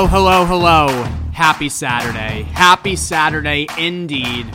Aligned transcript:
Hello, 0.00 0.06
hello, 0.06 0.44
hello. 0.44 0.86
Happy 1.32 1.68
Saturday. 1.68 2.44
Happy 2.52 2.94
Saturday 2.94 3.66
indeed. 3.76 4.46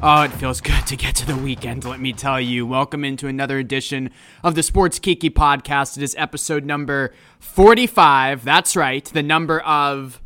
Oh, 0.00 0.22
it 0.22 0.28
feels 0.28 0.60
good 0.60 0.86
to 0.86 0.94
get 0.94 1.16
to 1.16 1.26
the 1.26 1.36
weekend, 1.36 1.84
let 1.84 1.98
me 1.98 2.12
tell 2.12 2.40
you. 2.40 2.64
Welcome 2.64 3.04
into 3.04 3.26
another 3.26 3.58
edition 3.58 4.10
of 4.44 4.54
the 4.54 4.62
Sports 4.62 5.00
Kiki 5.00 5.30
podcast. 5.30 5.96
It 5.96 6.04
is 6.04 6.14
episode 6.16 6.64
number 6.64 7.12
45. 7.40 8.44
That's 8.44 8.76
right, 8.76 9.04
the 9.04 9.20
number 9.20 9.58
of 9.62 10.22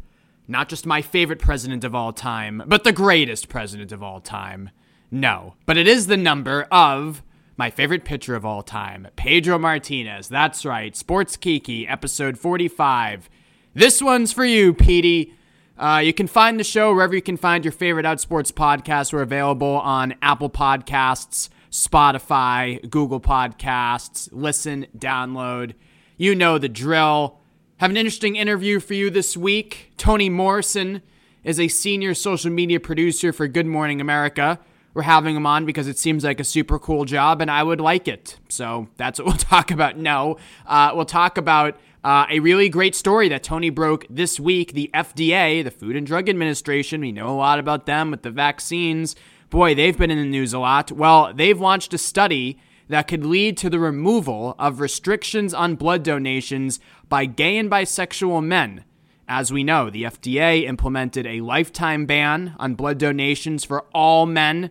not 0.46 0.68
just 0.68 0.84
my 0.84 1.00
favorite 1.00 1.40
president 1.40 1.82
of 1.82 1.94
all 1.94 2.12
time, 2.12 2.62
but 2.66 2.84
the 2.84 2.92
greatest 2.92 3.48
president 3.48 3.90
of 3.90 4.02
all 4.02 4.20
time. 4.20 4.68
No, 5.10 5.54
but 5.64 5.78
it 5.78 5.88
is 5.88 6.08
the 6.08 6.18
number 6.18 6.64
of 6.64 7.22
my 7.56 7.70
favorite 7.70 8.04
pitcher 8.04 8.34
of 8.34 8.44
all 8.44 8.62
time, 8.62 9.08
Pedro 9.16 9.58
Martinez. 9.58 10.28
That's 10.28 10.66
right, 10.66 10.94
Sports 10.94 11.38
Kiki, 11.38 11.88
episode 11.88 12.36
45. 12.36 13.30
This 13.74 14.02
one's 14.02 14.34
for 14.34 14.44
you, 14.44 14.74
Petey. 14.74 15.32
Uh, 15.78 16.02
you 16.04 16.12
can 16.12 16.26
find 16.26 16.60
the 16.60 16.64
show 16.64 16.92
wherever 16.92 17.14
you 17.14 17.22
can 17.22 17.38
find 17.38 17.64
your 17.64 17.72
favorite 17.72 18.04
Outsports 18.04 18.52
podcasts. 18.52 19.14
We're 19.14 19.22
available 19.22 19.76
on 19.78 20.14
Apple 20.20 20.50
Podcasts, 20.50 21.48
Spotify, 21.70 22.88
Google 22.90 23.20
Podcasts. 23.20 24.28
Listen, 24.30 24.86
download. 24.96 25.72
You 26.18 26.34
know 26.34 26.58
the 26.58 26.68
drill. 26.68 27.40
Have 27.78 27.90
an 27.90 27.96
interesting 27.96 28.36
interview 28.36 28.78
for 28.78 28.92
you 28.92 29.08
this 29.08 29.38
week. 29.38 29.92
Tony 29.96 30.28
Morrison 30.28 31.00
is 31.42 31.58
a 31.58 31.68
senior 31.68 32.12
social 32.12 32.50
media 32.50 32.78
producer 32.78 33.32
for 33.32 33.48
Good 33.48 33.66
Morning 33.66 34.02
America. 34.02 34.60
We're 34.92 35.02
having 35.02 35.34
him 35.34 35.46
on 35.46 35.64
because 35.64 35.88
it 35.88 35.96
seems 35.96 36.24
like 36.24 36.38
a 36.38 36.44
super 36.44 36.78
cool 36.78 37.06
job 37.06 37.40
and 37.40 37.50
I 37.50 37.62
would 37.62 37.80
like 37.80 38.06
it. 38.06 38.38
So 38.50 38.88
that's 38.98 39.18
what 39.18 39.26
we'll 39.26 39.36
talk 39.38 39.70
about. 39.70 39.96
No, 39.96 40.36
uh, 40.66 40.92
we'll 40.94 41.06
talk 41.06 41.38
about 41.38 41.80
uh, 42.04 42.26
a 42.28 42.40
really 42.40 42.68
great 42.68 42.94
story 42.94 43.28
that 43.28 43.42
Tony 43.42 43.70
broke 43.70 44.06
this 44.10 44.40
week. 44.40 44.72
The 44.72 44.90
FDA, 44.92 45.62
the 45.62 45.70
Food 45.70 45.96
and 45.96 46.06
Drug 46.06 46.28
Administration, 46.28 47.00
we 47.00 47.12
know 47.12 47.28
a 47.28 47.36
lot 47.36 47.58
about 47.58 47.86
them 47.86 48.10
with 48.10 48.22
the 48.22 48.30
vaccines. 48.30 49.14
Boy, 49.50 49.74
they've 49.74 49.96
been 49.96 50.10
in 50.10 50.18
the 50.18 50.24
news 50.24 50.52
a 50.52 50.58
lot. 50.58 50.90
Well, 50.90 51.32
they've 51.32 51.60
launched 51.60 51.94
a 51.94 51.98
study 51.98 52.58
that 52.88 53.06
could 53.06 53.24
lead 53.24 53.56
to 53.58 53.70
the 53.70 53.78
removal 53.78 54.56
of 54.58 54.80
restrictions 54.80 55.54
on 55.54 55.76
blood 55.76 56.02
donations 56.02 56.80
by 57.08 57.24
gay 57.24 57.56
and 57.56 57.70
bisexual 57.70 58.44
men. 58.44 58.84
As 59.28 59.52
we 59.52 59.62
know, 59.62 59.88
the 59.88 60.02
FDA 60.02 60.64
implemented 60.64 61.26
a 61.26 61.40
lifetime 61.40 62.06
ban 62.06 62.56
on 62.58 62.74
blood 62.74 62.98
donations 62.98 63.64
for 63.64 63.84
all 63.94 64.26
men 64.26 64.70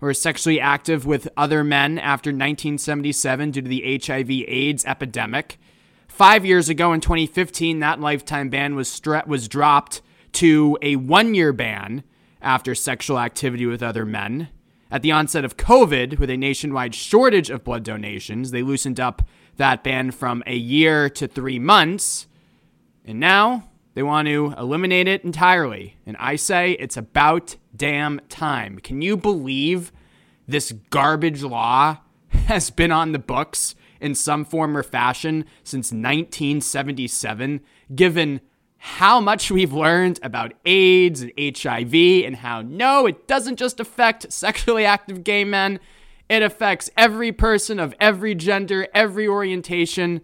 who 0.00 0.06
are 0.06 0.14
sexually 0.14 0.60
active 0.60 1.04
with 1.06 1.28
other 1.36 1.64
men 1.64 1.98
after 1.98 2.30
1977 2.30 3.50
due 3.50 3.62
to 3.62 3.68
the 3.68 4.00
HIV 4.02 4.30
AIDS 4.30 4.84
epidemic. 4.84 5.58
Five 6.18 6.44
years 6.44 6.68
ago 6.68 6.92
in 6.92 7.00
2015, 7.00 7.78
that 7.78 8.00
lifetime 8.00 8.48
ban 8.48 8.74
was, 8.74 8.90
stra- 8.90 9.22
was 9.28 9.46
dropped 9.46 10.02
to 10.32 10.76
a 10.82 10.96
one 10.96 11.32
year 11.32 11.52
ban 11.52 12.02
after 12.42 12.74
sexual 12.74 13.20
activity 13.20 13.66
with 13.66 13.84
other 13.84 14.04
men. 14.04 14.48
At 14.90 15.02
the 15.02 15.12
onset 15.12 15.44
of 15.44 15.56
COVID, 15.56 16.18
with 16.18 16.28
a 16.28 16.36
nationwide 16.36 16.96
shortage 16.96 17.50
of 17.50 17.62
blood 17.62 17.84
donations, 17.84 18.50
they 18.50 18.64
loosened 18.64 18.98
up 18.98 19.22
that 19.58 19.84
ban 19.84 20.10
from 20.10 20.42
a 20.44 20.56
year 20.56 21.08
to 21.08 21.28
three 21.28 21.60
months. 21.60 22.26
And 23.04 23.20
now 23.20 23.70
they 23.94 24.02
want 24.02 24.26
to 24.26 24.54
eliminate 24.58 25.06
it 25.06 25.22
entirely. 25.22 25.98
And 26.04 26.16
I 26.18 26.34
say 26.34 26.72
it's 26.72 26.96
about 26.96 27.54
damn 27.76 28.20
time. 28.28 28.80
Can 28.80 29.02
you 29.02 29.16
believe 29.16 29.92
this 30.48 30.72
garbage 30.90 31.44
law 31.44 31.98
has 32.30 32.70
been 32.70 32.90
on 32.90 33.12
the 33.12 33.20
books 33.20 33.76
in 34.00 34.14
some 34.14 34.44
form 34.44 34.76
or 34.76 34.82
fashion 34.82 35.44
since 35.64 35.92
1977, 35.92 37.60
given 37.94 38.40
how 38.78 39.20
much 39.20 39.50
we've 39.50 39.72
learned 39.72 40.20
about 40.22 40.54
AIDS 40.64 41.22
and 41.22 41.32
HIV 41.38 41.94
and 42.24 42.36
how 42.36 42.62
no, 42.62 43.06
it 43.06 43.26
doesn't 43.26 43.56
just 43.56 43.80
affect 43.80 44.32
sexually 44.32 44.84
active 44.84 45.24
gay 45.24 45.44
men, 45.44 45.80
it 46.28 46.42
affects 46.42 46.90
every 46.96 47.32
person 47.32 47.80
of 47.80 47.94
every 48.00 48.34
gender, 48.34 48.86
every 48.94 49.26
orientation. 49.26 50.20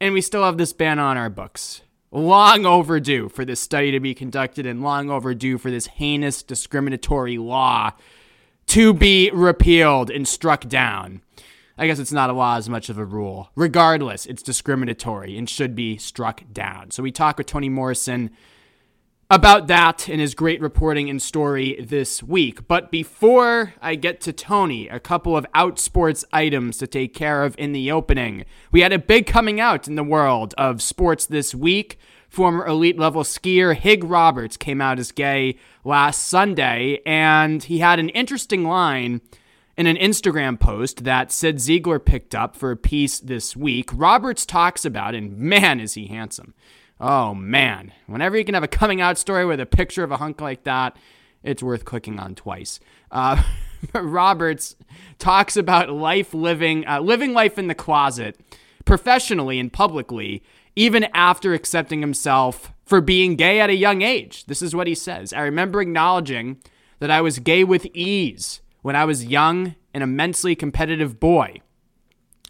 And 0.00 0.12
we 0.12 0.20
still 0.20 0.42
have 0.42 0.58
this 0.58 0.72
ban 0.72 0.98
on 0.98 1.16
our 1.16 1.30
books. 1.30 1.82
Long 2.10 2.64
overdue 2.64 3.28
for 3.28 3.44
this 3.44 3.60
study 3.60 3.90
to 3.92 4.00
be 4.00 4.14
conducted 4.14 4.66
and 4.66 4.82
long 4.82 5.10
overdue 5.10 5.58
for 5.58 5.70
this 5.70 5.86
heinous 5.86 6.42
discriminatory 6.42 7.36
law 7.36 7.92
to 8.66 8.92
be 8.92 9.30
repealed 9.32 10.10
and 10.10 10.26
struck 10.26 10.66
down. 10.66 11.22
I 11.78 11.86
guess 11.86 11.98
it's 11.98 12.12
not 12.12 12.30
a 12.30 12.32
law 12.32 12.56
as 12.56 12.68
much 12.68 12.88
of 12.88 12.96
a 12.96 13.04
rule. 13.04 13.50
Regardless, 13.54 14.24
it's 14.24 14.42
discriminatory 14.42 15.36
and 15.36 15.48
should 15.48 15.74
be 15.74 15.98
struck 15.98 16.42
down. 16.52 16.90
So 16.90 17.02
we 17.02 17.12
talk 17.12 17.36
with 17.36 17.46
Tony 17.46 17.68
Morrison 17.68 18.30
about 19.28 19.66
that 19.66 20.08
in 20.08 20.20
his 20.20 20.34
great 20.34 20.60
reporting 20.60 21.10
and 21.10 21.20
story 21.20 21.76
this 21.80 22.22
week. 22.22 22.66
But 22.66 22.90
before 22.90 23.74
I 23.82 23.96
get 23.96 24.20
to 24.22 24.32
Tony, 24.32 24.88
a 24.88 25.00
couple 25.00 25.36
of 25.36 25.44
outsports 25.54 26.24
items 26.32 26.78
to 26.78 26.86
take 26.86 27.12
care 27.12 27.44
of 27.44 27.56
in 27.58 27.72
the 27.72 27.90
opening. 27.90 28.44
We 28.70 28.80
had 28.80 28.92
a 28.92 28.98
big 28.98 29.26
coming 29.26 29.60
out 29.60 29.88
in 29.88 29.96
the 29.96 30.04
world 30.04 30.54
of 30.56 30.80
sports 30.80 31.26
this 31.26 31.54
week. 31.54 31.98
Former 32.28 32.66
elite 32.66 32.98
level 32.98 33.22
skier 33.22 33.74
Hig 33.74 34.04
Roberts 34.04 34.56
came 34.56 34.80
out 34.80 34.98
as 34.98 35.12
gay 35.12 35.58
last 35.84 36.24
Sunday, 36.24 37.00
and 37.04 37.62
he 37.62 37.78
had 37.78 37.98
an 37.98 38.08
interesting 38.10 38.64
line 38.64 39.20
in 39.76 39.86
an 39.86 39.96
Instagram 39.96 40.58
post 40.58 41.04
that 41.04 41.30
Cyd 41.30 41.56
Zeigler 41.56 42.02
picked 42.02 42.34
up 42.34 42.56
for 42.56 42.70
a 42.70 42.76
piece 42.76 43.20
this 43.20 43.54
week, 43.54 43.90
Roberts 43.92 44.46
talks 44.46 44.84
about, 44.84 45.14
and 45.14 45.36
man, 45.36 45.80
is 45.80 45.94
he 45.94 46.06
handsome. 46.06 46.54
Oh 46.98 47.34
man, 47.34 47.92
whenever 48.06 48.38
you 48.38 48.44
can 48.44 48.54
have 48.54 48.62
a 48.62 48.68
coming 48.68 49.00
out 49.02 49.18
story 49.18 49.44
with 49.44 49.60
a 49.60 49.66
picture 49.66 50.02
of 50.02 50.10
a 50.10 50.16
hunk 50.16 50.40
like 50.40 50.64
that, 50.64 50.96
it's 51.42 51.62
worth 51.62 51.84
clicking 51.84 52.18
on 52.18 52.34
twice. 52.34 52.80
Uh, 53.10 53.42
Roberts 53.92 54.76
talks 55.18 55.58
about 55.58 55.90
life 55.90 56.32
living, 56.32 56.86
uh, 56.86 57.00
living 57.00 57.34
life 57.34 57.58
in 57.58 57.68
the 57.68 57.74
closet, 57.74 58.40
professionally 58.86 59.58
and 59.58 59.70
publicly, 59.70 60.42
even 60.74 61.04
after 61.12 61.52
accepting 61.52 62.00
himself 62.00 62.72
for 62.86 63.02
being 63.02 63.36
gay 63.36 63.60
at 63.60 63.68
a 63.68 63.74
young 63.74 64.00
age. 64.00 64.46
This 64.46 64.62
is 64.62 64.74
what 64.74 64.86
he 64.86 64.94
says. 64.94 65.34
I 65.34 65.40
remember 65.42 65.82
acknowledging 65.82 66.58
that 66.98 67.10
I 67.10 67.20
was 67.20 67.38
gay 67.40 67.62
with 67.62 67.86
ease 67.92 68.62
when 68.86 68.94
I 68.94 69.04
was 69.04 69.24
young, 69.24 69.74
an 69.92 70.02
immensely 70.02 70.54
competitive 70.54 71.18
boy. 71.18 71.60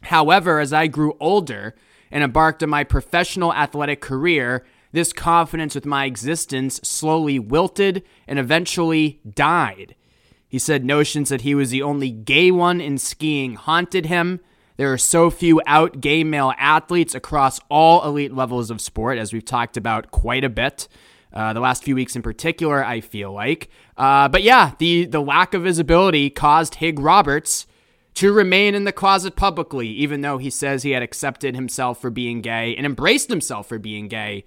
However, 0.02 0.60
as 0.60 0.70
I 0.70 0.86
grew 0.86 1.16
older 1.18 1.74
and 2.10 2.22
embarked 2.22 2.62
on 2.62 2.68
my 2.68 2.84
professional 2.84 3.54
athletic 3.54 4.02
career, 4.02 4.62
this 4.92 5.14
confidence 5.14 5.74
with 5.74 5.86
my 5.86 6.04
existence 6.04 6.78
slowly 6.84 7.38
wilted 7.38 8.02
and 8.28 8.38
eventually 8.38 9.18
died. 9.26 9.94
He 10.46 10.58
said 10.58 10.84
notions 10.84 11.30
that 11.30 11.40
he 11.40 11.54
was 11.54 11.70
the 11.70 11.80
only 11.82 12.10
gay 12.10 12.50
one 12.50 12.82
in 12.82 12.98
skiing 12.98 13.54
haunted 13.54 14.04
him. 14.04 14.40
There 14.76 14.92
are 14.92 14.98
so 14.98 15.30
few 15.30 15.62
out 15.66 16.02
gay 16.02 16.22
male 16.22 16.52
athletes 16.58 17.14
across 17.14 17.60
all 17.70 18.04
elite 18.04 18.34
levels 18.34 18.70
of 18.70 18.82
sport, 18.82 19.16
as 19.16 19.32
we've 19.32 19.42
talked 19.42 19.78
about 19.78 20.10
quite 20.10 20.44
a 20.44 20.50
bit. 20.50 20.86
Uh, 21.36 21.52
the 21.52 21.60
last 21.60 21.84
few 21.84 21.94
weeks 21.94 22.16
in 22.16 22.22
particular, 22.22 22.82
I 22.82 23.02
feel 23.02 23.30
like. 23.30 23.68
Uh, 23.94 24.26
but 24.26 24.42
yeah, 24.42 24.72
the, 24.78 25.04
the 25.04 25.20
lack 25.20 25.52
of 25.52 25.64
visibility 25.64 26.30
caused 26.30 26.76
Hig 26.76 26.98
Roberts 26.98 27.66
to 28.14 28.32
remain 28.32 28.74
in 28.74 28.84
the 28.84 28.92
closet 28.92 29.36
publicly, 29.36 29.86
even 29.88 30.22
though 30.22 30.38
he 30.38 30.48
says 30.48 30.82
he 30.82 30.92
had 30.92 31.02
accepted 31.02 31.54
himself 31.54 32.00
for 32.00 32.08
being 32.08 32.40
gay 32.40 32.74
and 32.74 32.86
embraced 32.86 33.28
himself 33.28 33.68
for 33.68 33.78
being 33.78 34.08
gay 34.08 34.46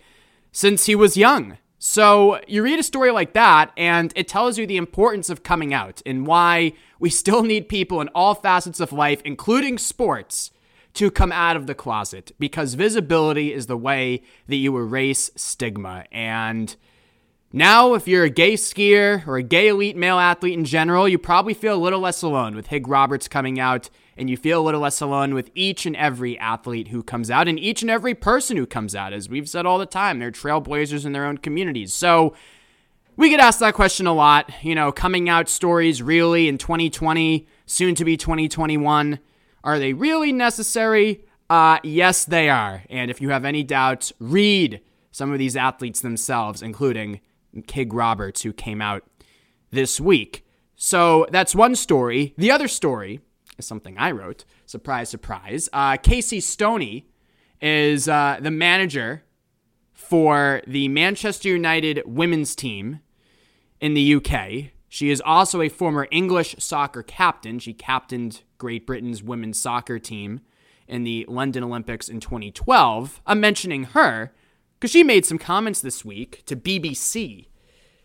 since 0.52 0.88
he 0.88 0.96
was 0.96 1.16
young. 1.16 1.60
So 1.78 2.42
you 2.48 2.63
read 2.63 2.80
a 2.80 2.84
story 2.84 3.12
like 3.12 3.34
that, 3.34 3.72
and 3.78 4.12
it 4.16 4.28
tells 4.28 4.58
you 4.58 4.66
the 4.66 4.78
importance 4.78 5.30
of 5.30 5.44
coming 5.44 5.75
out 5.75 6.02
and 6.08 6.25
why 6.25 6.74
we 7.00 7.12
still 7.12 7.44
need 7.44 7.69
people 7.69 8.02
in 8.02 8.08
all 8.16 8.34
facets 8.34 8.80
of 8.80 8.92
life, 8.92 9.22
including 9.24 9.78
sports, 9.78 10.50
to 10.94 11.12
come 11.12 11.31
out 11.31 11.56
of 11.56 11.68
the 11.68 11.75
closet 11.75 12.31
because 12.40 12.74
visibility 12.74 13.54
is 13.54 13.68
the 13.68 13.78
way 13.78 14.22
that 14.48 14.56
you 14.56 14.75
erase 14.75 15.31
stigma. 15.36 16.06
And 16.12 16.75
now, 17.51 17.96
if 17.96 18.07
you're 18.07 18.25
a 18.25 18.30
gay 18.30 18.54
skier 18.54 19.25
or 19.25 19.38
a 19.38 19.44
gay 19.44 19.69
elite 19.69 19.98
male 19.98 20.19
athlete 20.19 20.54
in 20.54 20.66
general, 20.66 21.10
you 21.10 21.18
probably 21.18 21.56
feel 21.56 21.74
a 21.74 21.81
little 21.81 22.00
less 22.00 22.22
alone 22.22 22.56
with 22.56 22.68
Hig 22.68 22.88
Roberts 22.88 23.28
coming 23.28 23.60
out, 23.60 23.90
and 24.16 24.30
you 24.30 24.38
feel 24.38 24.62
a 24.62 24.66
little 24.66 24.81
less 24.81 25.01
alone 25.01 25.34
with 25.34 25.50
each 25.56 25.88
and 25.88 25.96
every 25.96 26.38
athlete 26.38 26.90
who 26.90 27.01
comes 27.01 27.31
out 27.31 27.48
and 27.48 27.60
each 27.60 27.81
and 27.81 27.90
every 27.90 28.13
person 28.13 28.56
who 28.56 28.68
comes 28.68 28.94
out. 28.94 29.13
As 29.13 29.30
we've 29.30 29.50
said 29.50 29.66
all 29.66 29.80
the 29.80 29.88
time, 29.88 30.19
they're 30.19 30.31
trailblazers 30.31 31.07
in 31.07 31.12
their 31.12 31.25
own 31.25 31.40
communities. 31.40 31.92
So, 31.92 32.36
we 33.16 33.30
get 33.30 33.40
asked 33.40 33.60
that 33.62 33.74
question 33.74 34.06
a 34.06 34.13
lot. 34.13 34.50
You 34.63 34.75
know, 34.75 34.92
coming 34.92 35.28
out 35.28 35.50
stories 35.50 36.04
really 36.04 36.48
in 36.48 36.60
2020, 36.60 37.48
soon 37.66 37.96
to 37.96 38.06
be 38.06 38.16
2021. 38.16 39.19
Are 39.63 39.80
they 39.80 39.94
really 39.94 40.31
necessary? 40.31 41.25
Uh, 41.50 41.80
yes, 41.84 42.25
they 42.25 42.48
are. 42.48 42.84
And 42.92 43.10
if 43.10 43.22
you 43.22 43.30
have 43.30 43.44
any 43.44 43.63
doubts, 43.63 44.13
read 44.19 44.81
some 45.12 45.34
of 45.34 45.40
these 45.40 45.57
athletes 45.57 46.00
themselves, 46.00 46.62
including 46.62 47.22
Hig 47.72 47.94
Roberts, 47.94 48.42
who 48.42 48.54
came 48.54 48.81
out 48.81 49.04
this 49.72 50.00
week. 50.00 50.46
So 50.75 51.28
that's 51.31 51.54
one 51.54 51.75
story. 51.75 52.34
The 52.38 52.51
other 52.51 52.68
story 52.68 53.19
is 53.57 53.66
something 53.66 53.98
I 53.98 54.12
wrote. 54.12 54.46
Surprise, 54.66 55.10
surprise. 55.10 55.69
Uh, 55.74 55.98
Casey 55.98 56.40
Stoney 56.40 57.07
is 57.62 58.07
uh, 58.07 58.38
the 58.42 58.51
manager 58.51 59.24
for 59.94 60.62
the 60.66 60.88
Manchester 60.88 61.50
United 61.50 62.01
women's 62.06 62.56
team 62.56 63.01
in 63.81 63.94
the 63.94 64.16
UK. 64.16 64.72
She 64.88 65.12
is 65.12 65.22
also 65.24 65.62
a 65.62 65.69
former 65.69 66.07
English 66.12 66.56
soccer 66.57 67.04
captain. 67.04 67.60
She 67.60 67.74
captained 67.74 68.42
Great 68.57 68.88
Britain's 68.88 69.22
women's 69.22 69.60
soccer 69.60 70.00
team 70.00 70.42
in 70.88 71.04
the 71.04 71.25
London 71.30 71.63
Olympics 71.63 72.10
in 72.10 72.19
2012. 72.19 73.22
I'm 73.28 73.40
mentioning 73.40 73.84
her 73.84 74.34
because 74.80 74.92
she 74.92 75.04
made 75.04 75.26
some 75.26 75.38
comments 75.38 75.81
this 75.81 76.06
week 76.06 76.44
to 76.46 76.56
BBC 76.56 77.48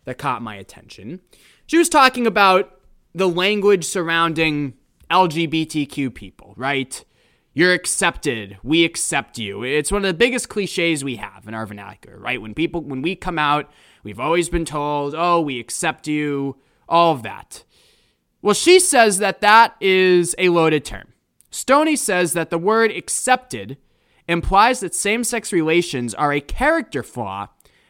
that 0.05 0.19
caught 0.19 0.43
my 0.43 0.57
attention. 0.57 1.21
She 1.67 1.79
was 1.79 1.89
talking 1.89 2.27
about 2.27 2.81
the 3.15 3.29
language 3.29 3.85
surrounding 3.85 4.75
LGBTQ 5.09 6.13
people, 6.13 6.55
right? 6.57 7.05
You're 7.53 7.73
accepted. 7.73 8.59
We 8.65 8.85
accept 8.85 9.39
you. 9.39 9.63
It's 9.63 9.93
one 9.93 10.05
of 10.05 10.09
the 10.09 10.15
biggest 10.15 10.49
cliches 10.49 11.05
we 11.05 11.17
have 11.17 11.47
in 11.47 11.55
our 11.55 11.65
vernacular, 11.65 12.19
right? 12.19 12.43
When 12.43 12.55
people, 12.55 12.81
when 12.81 13.03
we 13.03 13.15
come 13.15 13.39
out, 13.39 13.71
we've 14.03 14.19
always 14.19 14.49
been 14.49 14.65
told, 14.65 15.15
oh, 15.17 15.41
we 15.41 15.61
accept 15.61 16.09
you 16.09 16.57
all 16.89 17.13
of 17.13 17.23
that. 17.23 17.63
Well, 18.43 18.55
she 18.55 18.81
says 18.81 19.19
that 19.19 19.41
that 19.41 19.77
is 19.81 20.35
a 20.37 20.49
loaded 20.49 20.85
term. 20.85 21.13
Stoney 21.51 21.95
says 21.95 22.33
that 22.33 22.51
the 22.51 22.59
word 22.59 22.91
accepted 22.91 23.79
implies 24.29 24.81
that 24.81 24.95
same 24.95 25.25
sex 25.25 25.53
relations 25.53 26.15
are 26.15 26.33
a 26.33 26.41
character 26.41 27.03
flaw 27.03 27.49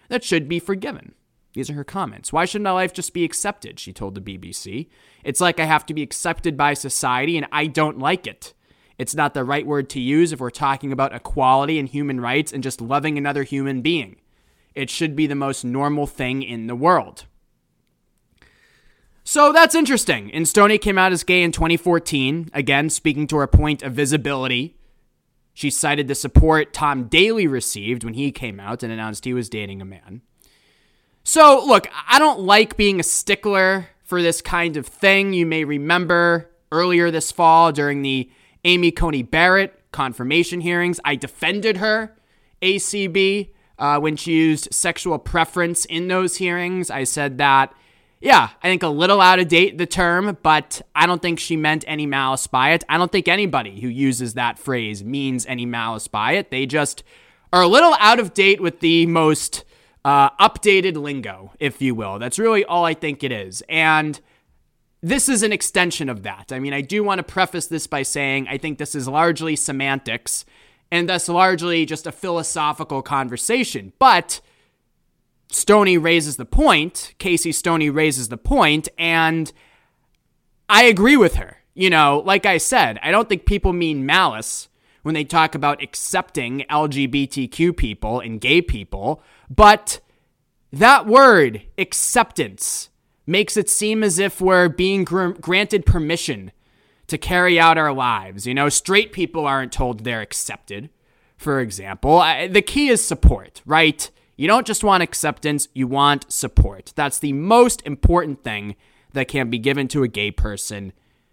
that 0.09 0.25
should 0.25 0.49
be 0.49 0.59
forgiven. 0.59 1.15
These 1.55 1.71
are 1.71 1.75
her 1.75 1.85
comments. 1.85 2.33
Why 2.33 2.45
shouldn't 2.45 2.65
my 2.65 2.73
life 2.73 2.93
just 2.93 3.15
be 3.15 3.25
accepted? 3.25 3.79
She 3.79 3.93
told 3.93 4.15
the 4.15 4.21
BBC. 4.21 4.89
It's 5.23 5.41
like 5.41 5.61
I 5.61 5.65
have 5.65 5.87
to 5.87 5.95
be 5.95 6.03
accepted 6.03 6.57
by 6.57 6.75
society 6.75 7.37
and 7.37 7.47
I 7.53 7.67
don't 7.67 7.99
like 7.99 8.27
it. 8.27 8.55
It's 8.99 9.15
not 9.15 9.35
the 9.35 9.45
right 9.45 9.67
word 9.67 9.89
to 9.91 10.01
use 10.01 10.33
if 10.33 10.41
we're 10.41 10.51
talking 10.51 10.93
about 10.93 11.15
equality 11.15 11.79
and 11.79 11.89
human 11.89 12.21
rights 12.21 12.53
and 12.53 12.63
just 12.63 12.81
loving 12.81 13.17
another 13.17 13.45
human 13.45 13.83
being. 13.83 14.17
It 14.75 14.91
should 14.91 15.15
be 15.15 15.27
the 15.27 15.35
most 15.35 15.65
normal 15.65 16.07
thing 16.07 16.43
in 16.43 16.67
the 16.67 16.75
world. 16.75 17.27
So 19.23 19.53
that's 19.53 19.75
interesting. 19.75 20.33
And 20.33 20.47
Stoney 20.47 20.79
came 20.79 20.99
out 20.99 21.13
as 21.13 21.25
gay 21.25 21.43
in 21.43 21.51
2014, 21.51 22.51
again, 22.53 22.91
speaking 22.91 23.27
to 23.29 23.37
her 23.37 23.47
point 23.47 23.83
of 23.83 23.95
visibility. 23.95 24.77
She 25.55 25.71
cited 25.71 26.09
the 26.09 26.15
support 26.15 26.73
Tom 26.73 27.05
Daley 27.05 27.47
received 27.47 28.05
when 28.05 28.15
he 28.15 28.33
came 28.33 28.61
out 28.61 28.83
and 28.83 28.93
announced 28.93 29.25
he 29.25 29.33
was 29.33 29.49
dating 29.49 29.81
a 29.81 29.85
man. 29.85 30.21
So, 31.23 31.65
look, 31.65 31.87
I 32.09 32.19
don't 32.19 32.41
like 32.41 32.77
being 32.77 33.01
a 33.01 33.05
stickler 33.05 33.89
for 34.03 34.21
this 34.21 34.43
kind 34.43 34.77
of 34.77 34.87
thing. 34.87 35.33
You 35.33 35.47
may 35.47 35.65
remember 35.65 36.51
earlier 36.71 37.11
this 37.11 37.33
fall 37.33 37.73
during 37.73 38.03
the 38.03 38.31
Amy 38.65 38.91
Coney 38.91 39.23
Barrett 39.23 39.81
confirmation 39.95 40.61
hearings, 40.61 41.01
I 41.05 41.15
defended 41.15 41.79
her, 41.79 42.17
ACB, 42.61 43.51
uh, 43.79 43.99
when 44.01 44.17
she 44.17 44.33
used 44.33 44.75
sexual 44.75 45.19
preference 45.19 45.85
in 45.85 46.09
those 46.09 46.37
hearings. 46.37 46.91
I 46.91 47.05
said 47.05 47.39
that 47.39 47.73
yeah, 48.25 48.49
I 48.63 48.69
think 48.69 48.83
a 48.83 48.89
little 48.89 49.21
out 49.21 49.39
of 49.39 49.49
date, 49.49 49.77
the 49.77 49.85
term, 49.85 50.39
but 50.43 50.81
I 50.95 51.07
don't 51.07 51.21
think 51.21 51.39
she 51.39 51.59
meant 51.59 51.85
any 51.87 52.07
malice 52.07 52.47
by 52.47 52.71
it. 52.71 52.83
I 52.89 52.97
don't 52.97 53.13
think 53.13 53.29
anybody 53.29 53.83
who 53.83 53.89
uses 53.89 54.33
that 54.33 54.59
phrase 54.59 55.05
means 55.05 55.45
any 55.45 55.67
malice 55.67 56.09
by 56.09 56.33
it. 56.33 56.51
They 56.51 56.65
just 56.65 57.05
are 57.53 57.61
a 57.61 57.69
little 57.69 57.95
out 58.01 58.19
of 58.19 58.33
date 58.33 58.63
with 58.63 58.81
the 58.81 59.05
most 59.05 59.65
uh, 60.07 60.31
updated 60.41 60.97
lingo, 60.97 61.53
if 61.61 61.83
you 61.83 61.95
will. 61.95 62.19
That's 62.19 62.39
really 62.39 62.65
all 62.65 62.87
I 62.87 62.95
think 62.95 63.23
it 63.23 63.31
is. 63.31 63.63
And 63.69 64.19
this 65.03 65.29
is 65.29 65.43
an 65.43 65.53
extension 65.53 66.09
of 66.09 66.23
that. 66.23 66.51
I 66.51 66.61
mean, 66.61 66.73
I 66.73 66.81
do 66.81 67.05
want 67.05 67.19
to 67.19 67.23
preface 67.25 67.67
this 67.67 67.87
by 67.87 68.05
saying 68.05 68.49
I 68.49 68.57
think 68.57 68.79
this 68.79 68.95
is 68.95 69.07
largely 69.07 69.55
semantics 69.55 70.47
and 70.91 71.11
thus 71.11 71.29
largely 71.29 71.85
just 71.85 72.07
a 72.07 72.13
philosophical 72.13 73.03
conversation. 73.03 73.93
But 73.99 74.41
Stoney 75.49 75.99
raises 75.99 76.37
the 76.37 76.45
point, 76.45 77.15
Casey 77.19 77.53
Stoney 77.53 77.91
raises 77.91 78.29
the 78.29 78.37
point, 78.37 78.89
and 78.99 79.53
I 80.69 80.85
agree 80.85 81.17
with 81.17 81.35
her. 81.37 81.59
You 81.75 81.91
know, 81.91 82.23
like 82.25 82.47
I 82.47 82.59
said, 82.59 82.99
I 83.03 83.11
don't 83.11 83.29
think 83.29 83.47
people 83.47 83.73
mean 83.73 84.07
malice 84.07 84.69
when 85.03 85.15
they 85.15 85.25
talk 85.25 85.55
about 85.55 85.83
accepting 85.83 86.65
LGBTQ 86.71 87.77
people 87.77 88.21
and 88.21 88.41
gay 88.41 88.63
people, 88.63 89.23
but 89.51 90.01
that 90.73 91.07
word, 91.07 91.63
acceptance, 91.79 92.89
makes 93.27 93.57
it 93.57 93.71
seem 93.71 94.03
as 94.03 94.19
if 94.19 94.41
we're 94.41 94.69
being 94.69 95.05
gr- 95.05 95.31
granted 95.31 95.87
permission 95.87 96.53
to 97.07 97.19
carry 97.19 97.59
out 97.61 97.79
our 97.79 97.93
lives. 97.93 98.47
You 98.47 98.55
know, 98.55 98.69
straight 98.69 99.13
people 99.13 99.47
aren't 99.47 99.73
told 99.73 100.05
they're 100.05 100.21
accepted, 100.21 100.91
for 101.37 101.61
example. 101.61 102.19
I, 102.19 102.49
the 102.49 102.63
key 102.63 102.89
is 102.89 103.05
support, 103.05 103.63
right? 103.67 104.11
You 104.37 104.49
don't 104.49 104.67
just 104.67 104.85
want 104.85 105.03
acceptance, 105.03 105.69
you 105.75 105.87
want 105.87 106.31
support. 106.33 106.93
That's 106.97 107.19
the 107.19 107.33
most 107.33 107.83
important 107.87 108.43
thing 108.43 108.77
that 109.13 109.29
can 109.29 109.49
be 109.49 109.59
given 109.59 109.89
to 109.89 110.03
a 110.03 110.09
gay 110.09 110.31
person. 110.31 110.93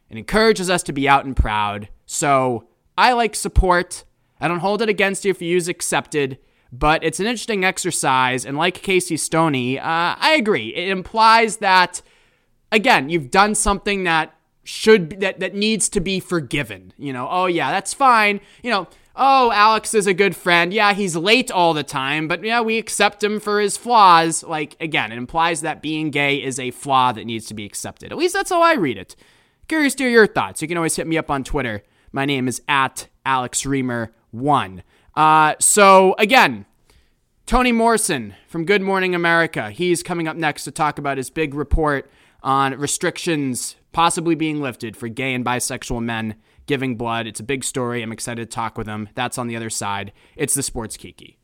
It 0.09 0.17
encourages 0.17 0.69
us 0.69 0.83
to 0.83 0.93
be 0.93 1.07
out 1.09 1.25
and 1.25 1.35
proud. 1.35 1.89
So 2.05 2.67
I 2.97 3.13
like 3.13 3.35
support. 3.35 4.03
I 4.39 4.47
don't 4.47 4.59
hold 4.59 4.81
it 4.81 4.89
against 4.89 5.25
you 5.25 5.31
if 5.31 5.41
you 5.41 5.49
use 5.49 5.67
accepted, 5.67 6.37
but 6.71 7.03
it's 7.03 7.19
an 7.19 7.25
interesting 7.25 7.63
exercise. 7.63 8.45
And 8.45 8.57
like 8.57 8.81
Casey 8.81 9.17
Stoney, 9.17 9.79
uh, 9.79 10.15
I 10.17 10.35
agree. 10.37 10.75
It 10.75 10.89
implies 10.89 11.57
that, 11.57 12.01
again, 12.71 13.09
you've 13.09 13.31
done 13.31 13.55
something 13.55 14.03
that 14.03 14.35
should 14.63 15.21
that 15.21 15.39
that 15.39 15.55
needs 15.55 15.89
to 15.89 15.99
be 15.99 16.19
forgiven. 16.19 16.93
You 16.97 17.13
know, 17.13 17.27
oh 17.29 17.47
yeah, 17.47 17.71
that's 17.71 17.93
fine. 17.93 18.41
You 18.61 18.71
know, 18.71 18.87
oh, 19.15 19.51
Alex 19.51 19.93
is 19.93 20.07
a 20.07 20.13
good 20.13 20.35
friend. 20.35 20.73
Yeah, 20.73 20.93
he's 20.93 21.15
late 21.15 21.51
all 21.51 21.73
the 21.73 21.83
time, 21.83 22.27
but 22.27 22.43
yeah, 22.43 22.61
we 22.61 22.77
accept 22.77 23.23
him 23.23 23.39
for 23.39 23.59
his 23.59 23.77
flaws. 23.77 24.43
Like, 24.43 24.75
again, 24.79 25.11
it 25.11 25.17
implies 25.17 25.61
that 25.61 25.81
being 25.81 26.11
gay 26.11 26.41
is 26.41 26.59
a 26.59 26.71
flaw 26.71 27.11
that 27.11 27.25
needs 27.25 27.47
to 27.47 27.53
be 27.53 27.65
accepted. 27.65 28.11
At 28.11 28.17
least 28.17 28.33
that's 28.33 28.49
how 28.49 28.61
I 28.61 28.73
read 28.73 28.97
it. 28.97 29.15
Curious 29.67 29.95
to 29.95 30.03
hear 30.03 30.11
your 30.11 30.27
thoughts. 30.27 30.61
You 30.61 30.67
can 30.67 30.77
always 30.77 30.95
hit 30.95 31.07
me 31.07 31.17
up 31.17 31.29
on 31.29 31.43
Twitter. 31.43 31.83
My 32.11 32.25
name 32.25 32.47
is 32.47 32.61
at 32.67 33.07
Alex 33.25 33.63
Reimer1. 33.63 34.81
Uh, 35.15 35.55
so, 35.59 36.15
again, 36.17 36.65
Tony 37.45 37.71
Morrison 37.71 38.35
from 38.47 38.65
Good 38.65 38.81
Morning 38.81 39.13
America. 39.13 39.71
He's 39.71 40.03
coming 40.03 40.27
up 40.27 40.37
next 40.37 40.63
to 40.65 40.71
talk 40.71 40.97
about 40.97 41.17
his 41.17 41.29
big 41.29 41.53
report 41.53 42.09
on 42.43 42.73
restrictions 42.79 43.75
possibly 43.91 44.35
being 44.35 44.61
lifted 44.61 44.95
for 44.95 45.07
gay 45.07 45.33
and 45.33 45.45
bisexual 45.45 46.01
men 46.01 46.35
giving 46.71 46.95
blood. 46.95 47.27
It's 47.27 47.41
a 47.41 47.43
big 47.43 47.65
story. 47.65 48.01
I'm 48.01 48.13
excited 48.13 48.49
to 48.49 48.55
talk 48.55 48.77
with 48.77 48.87
him. 48.87 49.09
That's 49.13 49.37
on 49.37 49.47
the 49.47 49.57
other 49.57 49.69
side. 49.69 50.13
It's 50.37 50.53
the 50.53 50.63
Sports 50.63 50.95
Kiki. 50.95 51.37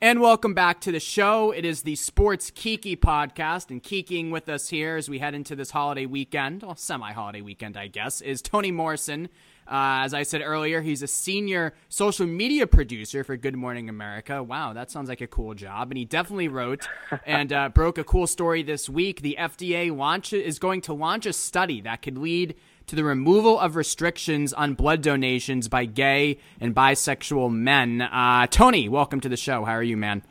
And 0.00 0.22
welcome 0.22 0.54
back 0.54 0.80
to 0.80 0.90
the 0.90 1.00
show. 1.00 1.50
It 1.50 1.66
is 1.66 1.82
the 1.82 1.96
Sports 1.96 2.50
Kiki 2.50 2.96
podcast, 2.96 3.70
and 3.70 3.82
kikiing 3.82 4.30
with 4.30 4.48
us 4.48 4.70
here 4.70 4.96
as 4.96 5.10
we 5.10 5.18
head 5.18 5.34
into 5.34 5.54
this 5.54 5.72
holiday 5.72 6.06
weekend, 6.06 6.62
well, 6.62 6.76
semi 6.76 7.12
holiday 7.12 7.42
weekend, 7.42 7.76
I 7.76 7.88
guess, 7.88 8.22
is 8.22 8.40
Tony 8.40 8.70
Morrison. 8.70 9.28
Uh, 9.66 10.04
as 10.04 10.12
I 10.12 10.22
said 10.22 10.42
earlier, 10.44 10.80
he's 10.80 11.02
a 11.02 11.06
senior 11.06 11.74
social 11.88 12.26
media 12.26 12.66
producer 12.66 13.24
for 13.24 13.36
Good 13.36 13.56
Morning 13.56 13.88
America. 13.88 14.42
Wow, 14.42 14.72
that 14.72 14.90
sounds 14.90 15.08
like 15.08 15.20
a 15.20 15.26
cool 15.26 15.54
job. 15.54 15.90
And 15.90 15.98
he 15.98 16.04
definitely 16.04 16.48
wrote 16.48 16.86
and 17.26 17.52
uh, 17.52 17.68
broke 17.70 17.98
a 17.98 18.04
cool 18.04 18.26
story 18.26 18.62
this 18.62 18.88
week. 18.88 19.22
The 19.22 19.36
FDA 19.38 19.94
launch 19.94 20.32
is 20.32 20.58
going 20.58 20.82
to 20.82 20.92
launch 20.92 21.26
a 21.26 21.32
study 21.32 21.80
that 21.82 22.02
could 22.02 22.18
lead 22.18 22.54
to 22.86 22.96
the 22.96 23.04
removal 23.04 23.58
of 23.58 23.76
restrictions 23.76 24.52
on 24.52 24.74
blood 24.74 25.00
donations 25.00 25.68
by 25.68 25.86
gay 25.86 26.38
and 26.60 26.74
bisexual 26.74 27.50
men. 27.52 28.02
Uh, 28.02 28.46
Tony, 28.48 28.88
welcome 28.88 29.20
to 29.20 29.28
the 29.28 29.36
show. 29.36 29.64
How 29.64 29.72
are 29.72 29.82
you, 29.82 29.96
man? 29.96 30.22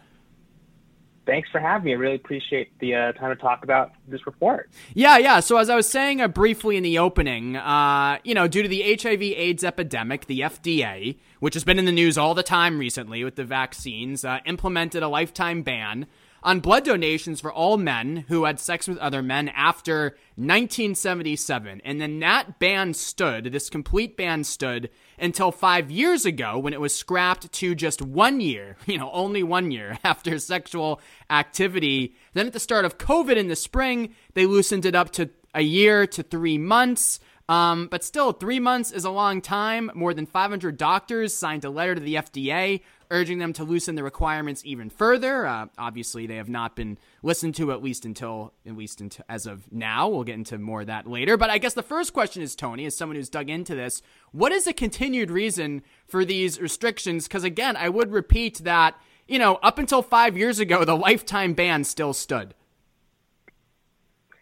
Thanks 1.25 1.50
for 1.50 1.60
having 1.60 1.86
me. 1.86 1.92
I 1.92 1.96
really 1.96 2.15
appreciate 2.15 2.77
the 2.80 2.96
uh, 2.96 3.12
time 3.13 3.36
to 3.36 3.42
talk 3.42 3.63
about 3.63 3.92
this 4.08 4.25
report. 4.25 4.70
Yeah, 4.94 5.18
yeah. 5.18 5.39
So 5.39 5.58
as 5.58 5.70
I 5.70 5.75
was 5.75 5.89
saying 5.89 6.22
uh, 6.22 6.27
briefly 6.27 6.77
in 6.77 6.84
the 6.84 6.98
opening, 7.00 7.56
uh, 7.56 8.20
you 8.24 8.34
know, 8.34 8.48
due 8.48 8.63
to 8.63 8.68
the 8.68 8.82
HIV/AIDS 8.82 9.63
epidemic, 9.63 10.25
the 10.25 10.42
FDA, 10.42 11.18
which 11.39 11.53
has 11.53 11.63
been 11.63 11.80
in 11.80 11.86
the 11.86 11.92
news 11.92 12.18
all 12.18 12.34
the 12.34 12.44
time 12.44 12.77
recently 12.77 13.24
with 13.24 13.36
the 13.36 13.46
vaccines, 13.46 14.25
uh, 14.25 14.39
implemented 14.46 15.03
a 15.03 15.08
lifetime 15.08 15.63
ban 15.63 16.08
on 16.43 16.59
blood 16.59 16.83
donations 16.83 17.41
for 17.41 17.51
all 17.51 17.77
men 17.77 18.25
who 18.27 18.43
had 18.43 18.59
sex 18.59 18.88
with 18.88 18.97
other 19.00 19.23
men 19.23 19.50
after 19.50 20.17
1977. 20.35 21.81
And 21.83 22.01
then 22.01 22.19
that 22.19 22.59
ban 22.59 22.93
stood, 22.93 23.45
this 23.45 23.69
complete 23.69 24.17
ban 24.17 24.43
stood 24.43 24.89
until 25.17 25.51
five 25.51 25.89
years 25.89 26.25
ago 26.25 26.59
when 26.59 26.73
it 26.73 26.81
was 26.81 26.95
scrapped 26.95 27.51
to 27.51 27.75
just 27.75 28.01
one 28.01 28.41
year, 28.41 28.77
you 28.85 28.97
know, 28.97 29.12
only 29.12 29.43
one 29.43 29.71
year 29.71 29.97
after 30.03 30.38
sexual 30.38 31.00
activity. 31.29 32.15
Then 32.33 32.47
at 32.47 32.53
the 32.53 32.59
start 32.59 32.85
of 32.85 32.97
COVID 32.97 33.38
in 33.38 33.47
the 33.47 33.55
spring, 33.55 34.13
they 34.33 34.45
loosened 34.45 34.85
it 34.85 34.95
up 34.95 35.12
to 35.12 35.29
a 35.53 35.62
year 35.62 36.05
to 36.07 36.23
three 36.23 36.57
months. 36.57 37.19
Um, 37.50 37.88
but 37.88 38.03
still, 38.03 38.31
three 38.31 38.59
months 38.59 38.91
is 38.91 39.03
a 39.03 39.09
long 39.09 39.41
time. 39.41 39.91
More 39.93 40.13
than 40.13 40.25
500 40.25 40.77
doctors 40.77 41.35
signed 41.35 41.65
a 41.65 41.69
letter 41.69 41.95
to 41.95 42.01
the 42.01 42.15
FDA 42.15 42.81
urging 43.12 43.39
them 43.39 43.53
to 43.53 43.63
loosen 43.63 43.95
the 43.95 44.03
requirements 44.03 44.62
even 44.65 44.89
further. 44.89 45.45
Uh, 45.45 45.67
obviously, 45.77 46.27
they 46.27 46.36
have 46.36 46.50
not 46.50 46.75
been 46.75 46.98
listened 47.22 47.55
to 47.55 47.72
at 47.72 47.83
least 47.83 48.05
until 48.05 48.53
at 48.65 48.75
least 48.75 49.01
until 49.01 49.25
as 49.29 49.45
of 49.45 49.72
now. 49.72 50.07
We'll 50.10 50.24
get 50.24 50.36
into 50.36 50.57
more 50.57 50.81
of 50.81 50.88
that 50.88 51.07
later. 51.07 51.38
But 51.38 51.50
I 51.50 51.57
guess 51.57 51.74
the 51.74 51.83
first 51.83 52.13
question 52.13 52.41
is, 52.41 52.55
Tony, 52.55 52.86
as 52.86 52.95
someone 52.95 53.15
who's 53.15 53.29
dug 53.29 53.50
into 53.50 53.75
this, 53.75 54.01
what 54.31 54.51
is 54.51 54.65
the 54.65 54.74
continued 54.74 55.31
reason 55.31 55.83
for 56.07 56.25
these 56.25 56.60
restrictions? 56.60 57.27
Because 57.27 57.43
again, 57.43 57.75
I 57.75 57.89
would 57.89 58.12
repeat 58.12 58.60
that 58.60 58.95
you 59.27 59.39
know 59.39 59.55
up 59.63 59.79
until 59.79 60.01
five 60.01 60.38
years 60.38 60.60
ago, 60.60 60.83
the 60.86 60.98
lifetime 60.98 61.53
ban 61.53 61.83
still 61.83 62.13
stood. 62.13 62.53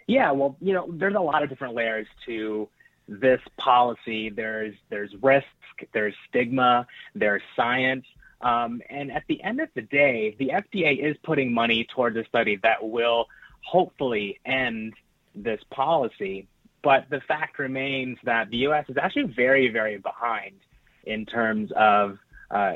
Yeah, 0.07 0.31
well, 0.31 0.57
you 0.59 0.73
know, 0.73 0.87
there's 0.91 1.15
a 1.15 1.21
lot 1.21 1.41
of 1.41 1.49
different 1.49 1.73
layers 1.73 2.07
to 2.25 2.67
this 3.07 3.39
policy. 3.57 4.29
There's 4.29 4.75
there's 4.89 5.13
risk, 5.21 5.45
there's 5.93 6.15
stigma, 6.29 6.87
there's 7.15 7.41
science. 7.55 8.05
Um, 8.41 8.81
and 8.89 9.11
at 9.11 9.23
the 9.27 9.41
end 9.43 9.61
of 9.61 9.69
the 9.75 9.81
day, 9.81 10.35
the 10.39 10.51
FDA 10.53 10.97
is 10.99 11.15
putting 11.23 11.53
money 11.53 11.85
towards 11.93 12.17
a 12.17 12.25
study 12.25 12.57
that 12.63 12.87
will 12.87 13.27
hopefully 13.63 14.39
end 14.45 14.93
this 15.35 15.61
policy. 15.69 16.47
But 16.83 17.05
the 17.09 17.21
fact 17.21 17.59
remains 17.59 18.17
that 18.23 18.49
the 18.49 18.57
U.S. 18.57 18.85
is 18.89 18.97
actually 18.97 19.33
very, 19.33 19.69
very 19.69 19.97
behind 19.97 20.55
in 21.03 21.25
terms 21.25 21.71
of 21.75 22.17
uh, 22.49 22.73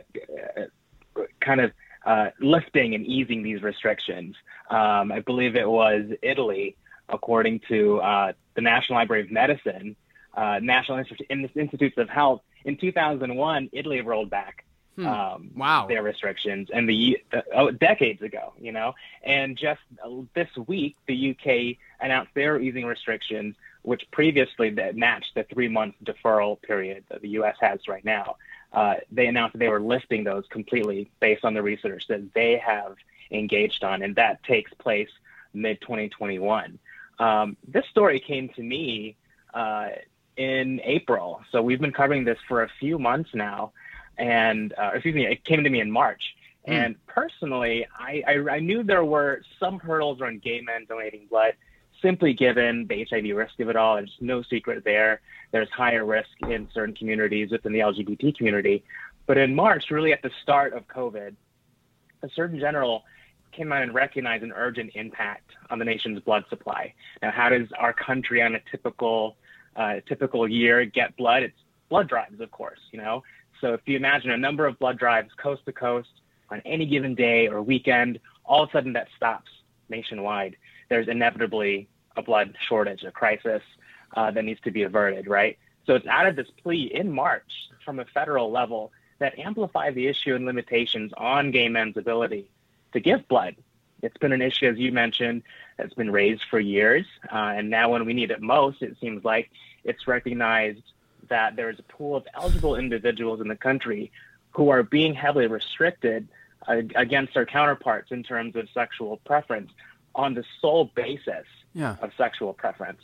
kind 1.42 1.62
of 1.62 1.72
uh, 2.06 2.30
lifting 2.40 2.94
and 2.94 3.06
easing 3.06 3.42
these 3.42 3.64
restrictions. 3.64 4.36
Um, 4.70 5.12
I 5.12 5.22
believe 5.22 5.56
it 5.56 5.68
was 5.68 6.06
Italy, 6.22 6.76
according 7.10 7.62
to 7.68 8.00
uh, 8.00 8.34
the 8.54 8.62
National 8.62 9.00
Library 9.00 9.24
of 9.24 9.32
Medicine, 9.32 9.96
uh, 10.36 10.60
National 10.62 11.04
Institutes 11.30 11.98
of 11.98 12.10
Health. 12.10 12.42
In 12.64 12.78
2001, 12.78 13.70
Italy 13.74 14.02
rolled 14.02 14.30
back 14.30 14.65
hmm. 14.96 15.06
um, 15.06 15.52
wow. 15.56 15.88
their 15.88 16.04
restrictions, 16.04 16.70
and 16.74 16.88
the 16.88 17.20
oh, 17.54 17.72
decades 17.72 18.22
ago, 18.22 18.54
you 18.60 18.72
know. 18.72 18.94
And 19.24 19.58
just 19.58 19.82
this 20.34 20.50
week, 20.68 20.96
the 21.08 21.32
UK 21.32 21.78
announced 22.00 22.32
they're 22.34 22.60
easing 22.60 22.86
restrictions, 22.86 23.56
which 23.82 24.04
previously 24.12 24.70
that 24.72 24.96
matched 24.96 25.36
the 25.36 25.44
three-month 25.44 25.96
deferral 26.04 26.62
period 26.62 27.04
that 27.10 27.22
the 27.22 27.30
US 27.30 27.56
has 27.60 27.88
right 27.88 28.06
now. 28.06 28.38
Uh, 28.74 28.96
they 29.12 29.28
announced 29.28 29.54
that 29.54 29.60
they 29.60 29.70
were 29.70 29.80
lifting 29.80 30.24
those 30.24 30.44
completely 30.50 31.10
based 31.20 31.46
on 31.46 31.54
the 31.54 31.62
research 31.62 32.08
that 32.08 32.34
they 32.34 32.58
have 32.58 32.96
engaged 33.32 33.84
on, 33.84 34.02
and 34.02 34.16
that 34.16 34.44
takes 34.44 34.74
place 34.76 35.10
mid 35.54 35.80
2021. 35.82 36.78
Um, 37.20 37.56
this 37.68 37.86
story 37.88 38.20
came 38.20 38.50
to 38.50 38.62
me 38.62 39.16
uh, 39.54 39.90
in 40.36 40.82
April. 40.84 41.42
So 41.52 41.62
we've 41.62 41.80
been 41.80 41.94
covering 41.94 42.26
this 42.26 42.38
for 42.48 42.64
a 42.64 42.70
few 42.80 43.00
months 43.00 43.30
now. 43.34 43.72
And, 44.18 44.74
uh, 44.78 44.92
excuse 44.94 45.16
me, 45.16 45.26
it 45.26 45.44
came 45.44 45.64
to 45.64 45.70
me 45.70 45.82
in 45.82 45.92
March. 45.92 46.36
Mm. 46.68 46.74
And 46.74 47.06
personally, 47.08 47.86
I, 47.98 48.24
I, 48.28 48.56
I, 48.56 48.60
knew 48.60 48.84
there 48.84 49.06
were 49.06 49.42
some 49.60 49.80
hurdles 49.80 50.22
around 50.22 50.42
gay 50.42 50.62
men 50.62 50.86
donating 50.88 51.28
blood, 51.30 51.54
simply 52.02 52.34
given 52.34 52.88
the 52.88 53.06
HIV 53.10 53.36
risk 53.36 53.60
of 53.60 53.70
it 53.70 53.76
all. 53.76 53.96
There's 53.96 54.16
no 54.20 54.42
secret 54.42 54.84
there. 54.84 55.22
There's 55.52 55.70
higher 55.70 56.06
risk 56.06 56.30
in 56.48 56.68
certain 56.74 56.96
communities 56.96 57.52
within 57.52 57.74
the 57.74 57.80
LGBT 57.80 58.36
community. 58.36 58.84
But 59.28 59.38
in 59.38 59.56
March, 59.56 59.92
really 59.92 60.14
at 60.14 60.22
the 60.22 60.32
start 60.42 60.74
of 60.74 60.88
COVID, 60.88 61.36
a 62.24 62.30
Surgeon 62.36 62.60
General 62.60 63.04
came 63.52 63.72
out 63.72 63.84
and 63.84 63.94
recognized 63.94 64.44
an 64.44 64.52
urgent 64.56 64.92
impact 64.96 65.52
on 65.70 65.80
the 65.80 65.86
nation's 65.86 66.20
blood 66.20 66.46
supply. 66.50 66.94
Now, 67.22 67.32
how 67.32 67.50
does 67.50 67.68
our 67.78 67.94
country 67.94 68.42
on 68.42 68.56
a 68.56 68.60
typical 68.70 69.38
uh, 69.76 69.96
typical 70.08 70.48
year 70.48 70.86
get 70.86 71.16
blood, 71.18 71.44
it's 71.44 71.58
blood 71.90 72.08
drives, 72.08 72.40
of 72.40 72.52
course, 72.52 72.80
you 72.92 73.00
know. 73.00 73.24
So 73.62 73.74
if 73.74 73.82
you 73.86 73.96
imagine 73.96 74.32
a 74.32 74.38
number 74.38 74.66
of 74.66 74.78
blood 74.80 74.98
drives 74.98 75.34
coast 75.36 75.66
to 75.66 75.72
coast 75.72 76.10
on 76.50 76.62
any 76.66 76.86
given 76.86 77.16
day 77.16 77.48
or 77.48 77.62
weekend, 77.62 78.20
all 78.46 78.64
of 78.64 78.70
a 78.70 78.72
sudden 78.72 78.94
that 78.94 79.08
stops 79.16 79.50
nationwide. 79.90 80.56
There's 80.90 81.08
inevitably 81.08 81.88
a 82.16 82.22
blood 82.22 82.56
shortage, 82.68 83.04
a 83.04 83.12
crisis 83.12 83.62
uh, 84.16 84.32
that 84.32 84.46
needs 84.46 84.62
to 84.62 84.72
be 84.72 84.84
averted, 84.84 85.28
right? 85.28 85.58
So 85.86 85.96
it's 85.96 86.08
out 86.08 86.26
of 86.28 86.36
this 86.36 86.48
plea 86.64 86.92
in 86.94 87.12
March 87.12 87.52
from 87.84 88.00
a 88.00 88.06
federal 88.06 88.52
level 88.52 88.92
that 89.20 89.38
amplify 89.40 89.92
the 89.92 90.08
issue 90.08 90.36
and 90.36 90.46
limitations 90.46 91.12
on 91.18 91.52
gay 91.52 91.70
men's 91.70 91.98
ability 91.98 92.50
to 92.94 93.00
give 93.00 93.28
blood. 93.28 93.56
It's 94.02 94.18
been 94.18 94.34
an 94.34 94.42
issue, 94.42 94.68
as 94.68 94.78
you 94.78 94.92
mentioned, 94.92 95.44
that's 95.78 95.94
been 95.94 96.12
raised 96.12 96.44
for 96.50 96.60
years. 96.60 97.06
Uh, 97.32 97.54
and 97.58 97.70
now, 97.70 97.90
when 97.90 98.06
we 98.06 98.14
need 98.14 98.32
it 98.32 98.42
most, 98.42 98.82
it 98.82 98.98
seems 99.00 99.24
like 99.24 99.50
it's 99.84 100.08
recognized 100.08 100.84
that 101.30 101.56
there 101.56 101.70
is 101.70 101.80
a 101.80 101.84
pool 101.84 102.16
of 102.16 102.28
eligible 102.36 102.76
individuals 102.76 103.42
in 103.42 103.48
the 103.48 103.56
country 103.56 104.12
who 104.52 104.70
are 104.70 104.84
being 104.84 105.14
heavily 105.14 105.48
restricted 105.48 106.28
uh, 106.68 106.82
against 106.96 107.34
their 107.34 107.46
counterparts 107.46 108.12
in 108.12 108.24
terms 108.24 108.56
of 108.56 108.68
sexual 108.74 109.18
preference 109.26 109.72
on 110.16 110.34
the 110.34 110.44
sole 110.62 110.92
basis 110.96 111.46
yeah. 111.74 111.98
of 112.02 112.12
sexual 112.18 112.54
preference. 112.54 113.02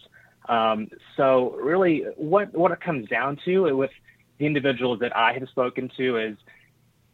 Um, 0.50 0.90
so, 1.18 1.52
really, 1.62 2.06
what 2.16 2.54
what 2.54 2.72
it 2.72 2.82
comes 2.82 3.08
down 3.08 3.38
to 3.46 3.76
with 3.76 3.92
the 4.40 4.46
individuals 4.46 5.00
that 5.00 5.16
I 5.16 5.34
have 5.34 5.48
spoken 5.50 5.92
to 5.98 6.18
is 6.18 6.38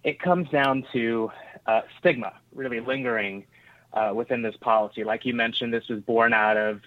it 0.04 0.20
comes 0.20 0.50
down 0.50 0.86
to 0.94 1.32
uh, 1.66 1.82
stigma 2.00 2.34
really 2.54 2.80
lingering 2.80 3.46
uh, 3.94 4.14
within 4.16 4.42
this 4.42 4.56
policy. 4.62 5.04
Like 5.04 5.26
you 5.26 5.34
mentioned, 5.34 5.74
this 5.74 5.88
was 5.90 6.00
born 6.00 6.34
out 6.34 6.56
of 6.56 6.82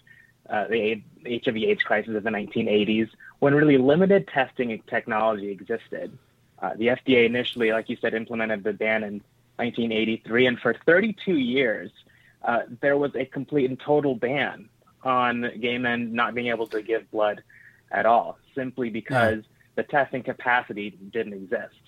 uh, 0.48 0.66
the 0.68 1.02
HIV/AIDS 1.22 1.82
crisis 1.82 2.14
of 2.16 2.22
the 2.22 2.30
1980s, 2.30 3.10
when 3.40 3.54
really 3.54 3.78
limited 3.78 4.28
testing 4.28 4.80
technology 4.86 5.50
existed. 5.50 6.16
Uh, 6.60 6.74
the 6.76 6.88
FDA 6.88 7.24
initially, 7.24 7.72
like 7.72 7.88
you 7.88 7.96
said, 8.00 8.14
implemented 8.14 8.62
the 8.62 8.72
ban 8.72 9.02
in 9.02 9.14
1983, 9.56 10.46
and 10.46 10.58
for 10.60 10.74
32 10.86 11.36
years, 11.36 11.90
uh, 12.42 12.60
there 12.80 12.96
was 12.96 13.14
a 13.14 13.24
complete 13.24 13.68
and 13.68 13.80
total 13.80 14.14
ban 14.14 14.68
on 15.02 15.50
gay 15.60 15.78
men 15.78 16.12
not 16.12 16.34
being 16.34 16.48
able 16.48 16.66
to 16.66 16.82
give 16.82 17.10
blood 17.10 17.42
at 17.90 18.06
all, 18.06 18.38
simply 18.54 18.90
because 18.90 19.36
yeah. 19.36 19.42
the 19.76 19.82
testing 19.84 20.22
capacity 20.22 20.90
didn't 21.10 21.32
exist. 21.32 21.80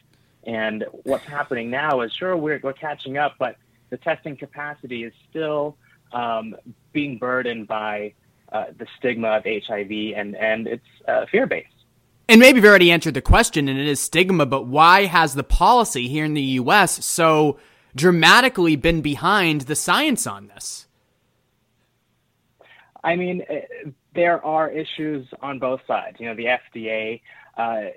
And 0.44 0.84
what's 1.04 1.24
happening 1.24 1.70
now 1.70 2.00
is 2.00 2.12
sure 2.12 2.36
we're, 2.36 2.60
we're 2.62 2.72
catching 2.72 3.16
up, 3.16 3.36
but 3.38 3.56
the 3.90 3.98
testing 3.98 4.36
capacity 4.36 5.04
is 5.04 5.12
still 5.28 5.76
um, 6.12 6.56
being 6.92 7.18
burdened 7.18 7.68
by 7.68 8.14
uh, 8.52 8.66
the 8.76 8.86
stigma 8.98 9.28
of 9.28 9.44
HIV 9.44 9.90
and, 10.16 10.36
and 10.36 10.66
it's 10.66 10.86
uh, 11.08 11.26
fear 11.30 11.46
based. 11.46 11.68
And 12.28 12.40
maybe 12.40 12.56
you've 12.56 12.64
already 12.64 12.92
answered 12.92 13.14
the 13.14 13.20
question, 13.20 13.68
and 13.68 13.78
it 13.78 13.86
is 13.86 14.00
stigma, 14.00 14.46
but 14.46 14.66
why 14.66 15.06
has 15.06 15.34
the 15.34 15.42
policy 15.42 16.08
here 16.08 16.24
in 16.24 16.34
the 16.34 16.42
US 16.42 17.04
so 17.04 17.58
dramatically 17.94 18.76
been 18.76 19.00
behind 19.00 19.62
the 19.62 19.74
science 19.74 20.26
on 20.26 20.46
this? 20.48 20.86
I 23.04 23.16
mean, 23.16 23.44
uh, 23.50 23.90
there 24.14 24.44
are 24.44 24.70
issues 24.70 25.26
on 25.40 25.58
both 25.58 25.80
sides. 25.86 26.20
You 26.20 26.26
know, 26.26 26.34
the 26.34 26.46
FDA, 26.46 27.20
uh, 27.56 27.90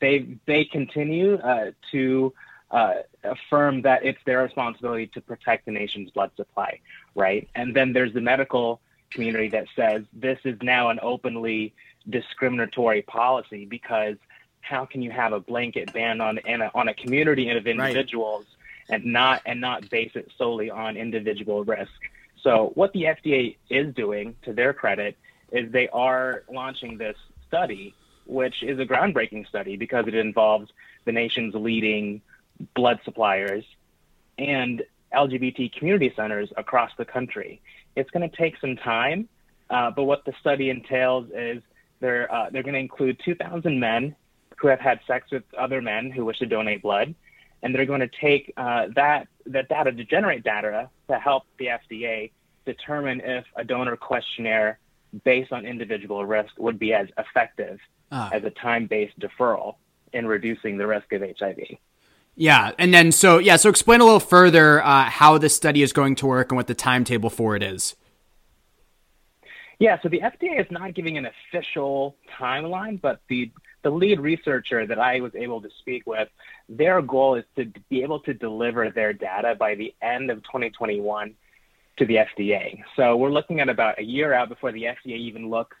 they 0.00 0.36
they 0.46 0.64
continue 0.64 1.34
uh, 1.36 1.72
to 1.92 2.32
uh, 2.70 2.94
affirm 3.24 3.82
that 3.82 4.04
it's 4.04 4.18
their 4.26 4.42
responsibility 4.42 5.06
to 5.08 5.20
protect 5.20 5.64
the 5.64 5.72
nation's 5.72 6.10
blood 6.10 6.30
supply, 6.36 6.80
right? 7.14 7.48
And 7.54 7.74
then 7.74 7.92
there's 7.92 8.12
the 8.12 8.20
medical 8.20 8.80
community 9.10 9.48
that 9.48 9.66
says 9.74 10.04
this 10.12 10.38
is 10.44 10.56
now 10.62 10.90
an 10.90 10.98
openly 11.02 11.74
discriminatory 12.08 13.02
policy 13.02 13.64
because 13.64 14.16
how 14.60 14.84
can 14.84 15.02
you 15.02 15.10
have 15.10 15.32
a 15.32 15.40
blanket 15.40 15.92
ban 15.92 16.20
on 16.20 16.38
a, 16.46 16.70
on 16.74 16.88
a 16.88 16.94
community 16.94 17.50
of 17.50 17.66
individuals 17.66 18.46
right. 18.88 19.00
and 19.00 19.12
not 19.12 19.42
and 19.46 19.60
not 19.60 19.88
base 19.90 20.12
it 20.14 20.30
solely 20.36 20.70
on 20.70 20.96
individual 20.96 21.64
risk? 21.64 21.92
So 22.42 22.72
what 22.74 22.92
the 22.92 23.02
FDA 23.02 23.56
is 23.68 23.94
doing, 23.94 24.36
to 24.42 24.52
their 24.52 24.72
credit, 24.72 25.16
is 25.52 25.70
they 25.72 25.88
are 25.88 26.44
launching 26.50 26.96
this 26.96 27.16
study, 27.48 27.94
which 28.26 28.62
is 28.62 28.78
a 28.78 28.86
groundbreaking 28.86 29.46
study 29.46 29.76
because 29.76 30.06
it 30.06 30.14
involves 30.14 30.70
the 31.04 31.12
nation's 31.12 31.54
leading 31.54 32.22
blood 32.74 33.00
suppliers 33.04 33.64
and 34.38 34.82
LGBT 35.14 35.72
community 35.72 36.12
centers 36.14 36.50
across 36.56 36.90
the 36.96 37.04
country. 37.04 37.60
It's 37.96 38.10
going 38.10 38.28
to 38.28 38.36
take 38.36 38.58
some 38.60 38.76
time, 38.76 39.28
uh, 39.68 39.90
but 39.90 40.04
what 40.04 40.24
the 40.24 40.32
study 40.40 40.70
entails 40.70 41.26
is 41.34 41.62
they're 42.00 42.32
uh, 42.32 42.50
they're 42.50 42.62
going 42.62 42.74
to 42.74 42.80
include 42.80 43.20
2,000 43.24 43.78
men 43.78 44.16
who 44.56 44.68
have 44.68 44.80
had 44.80 45.00
sex 45.06 45.30
with 45.30 45.42
other 45.56 45.80
men 45.80 46.10
who 46.10 46.24
wish 46.24 46.38
to 46.38 46.46
donate 46.46 46.82
blood, 46.82 47.14
and 47.62 47.74
they're 47.74 47.86
going 47.86 48.00
to 48.00 48.10
take 48.20 48.52
uh, 48.56 48.86
that 48.94 49.28
that 49.46 49.68
data 49.68 49.92
to 49.92 50.04
generate 50.04 50.44
data 50.44 50.88
to 51.08 51.18
help 51.18 51.44
the 51.58 51.66
FDA 51.66 52.30
determine 52.64 53.20
if 53.20 53.44
a 53.56 53.64
donor 53.64 53.96
questionnaire 53.96 54.78
based 55.24 55.52
on 55.52 55.66
individual 55.66 56.24
risk 56.24 56.52
would 56.58 56.78
be 56.78 56.92
as 56.92 57.08
effective 57.18 57.78
ah. 58.12 58.30
as 58.32 58.44
a 58.44 58.50
time-based 58.50 59.18
deferral 59.18 59.76
in 60.12 60.26
reducing 60.26 60.76
the 60.76 60.86
risk 60.86 61.12
of 61.12 61.22
HIV. 61.22 61.58
Yeah, 62.40 62.72
and 62.78 62.94
then 62.94 63.12
so 63.12 63.36
yeah, 63.36 63.56
so 63.56 63.68
explain 63.68 64.00
a 64.00 64.04
little 64.04 64.18
further 64.18 64.82
uh, 64.82 65.04
how 65.04 65.36
this 65.36 65.54
study 65.54 65.82
is 65.82 65.92
going 65.92 66.14
to 66.16 66.26
work 66.26 66.50
and 66.50 66.56
what 66.56 66.68
the 66.68 66.74
timetable 66.74 67.28
for 67.28 67.54
it 67.54 67.62
is. 67.62 67.94
Yeah, 69.78 69.98
so 70.02 70.08
the 70.08 70.20
FDA 70.20 70.58
is 70.58 70.66
not 70.70 70.94
giving 70.94 71.18
an 71.18 71.26
official 71.26 72.16
timeline, 72.40 72.98
but 72.98 73.20
the 73.28 73.52
the 73.82 73.90
lead 73.90 74.20
researcher 74.20 74.86
that 74.86 74.98
I 74.98 75.20
was 75.20 75.34
able 75.34 75.60
to 75.60 75.68
speak 75.80 76.06
with, 76.06 76.30
their 76.66 77.02
goal 77.02 77.34
is 77.34 77.44
to 77.56 77.70
be 77.90 78.02
able 78.02 78.20
to 78.20 78.32
deliver 78.32 78.88
their 78.88 79.12
data 79.12 79.54
by 79.54 79.74
the 79.74 79.94
end 80.00 80.30
of 80.30 80.42
2021 80.44 81.34
to 81.98 82.06
the 82.06 82.14
FDA. 82.14 82.82
So 82.96 83.18
we're 83.18 83.28
looking 83.28 83.60
at 83.60 83.68
about 83.68 83.98
a 83.98 84.02
year 84.02 84.32
out 84.32 84.48
before 84.48 84.72
the 84.72 84.84
FDA 84.84 85.18
even 85.18 85.50
looks 85.50 85.76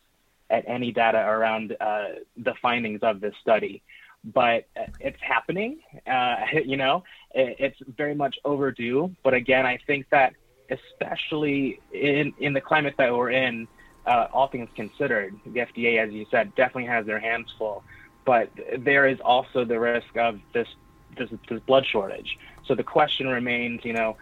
at 0.50 0.68
any 0.68 0.92
data 0.92 1.26
around 1.26 1.74
uh, 1.80 2.04
the 2.36 2.52
findings 2.60 3.00
of 3.02 3.22
this 3.22 3.34
study. 3.40 3.82
But 4.24 4.66
it's 5.00 5.20
happening. 5.20 5.80
Uh, 6.06 6.36
you 6.64 6.76
know, 6.76 7.04
it's 7.32 7.78
very 7.96 8.14
much 8.14 8.38
overdue. 8.44 9.14
But 9.22 9.34
again, 9.34 9.66
I 9.66 9.78
think 9.86 10.06
that 10.10 10.34
especially 10.70 11.80
in 11.92 12.32
in 12.38 12.52
the 12.52 12.60
climate 12.60 12.94
that 12.98 13.14
we're 13.14 13.30
in, 13.30 13.66
uh, 14.06 14.26
all 14.32 14.48
things 14.48 14.68
considered, 14.76 15.34
the 15.44 15.60
FDA, 15.60 15.98
as 15.98 16.12
you 16.12 16.26
said, 16.30 16.54
definitely 16.54 16.86
has 16.86 17.06
their 17.06 17.20
hands 17.20 17.48
full. 17.58 17.82
But 18.24 18.50
there 18.78 19.06
is 19.08 19.18
also 19.20 19.64
the 19.64 19.80
risk 19.80 20.16
of 20.16 20.40
this 20.52 20.68
this, 21.16 21.30
this 21.48 21.60
blood 21.66 21.86
shortage. 21.86 22.38
So 22.66 22.74
the 22.74 22.84
question 22.84 23.26
remains, 23.26 23.84
you 23.84 23.94
know, 23.94 24.16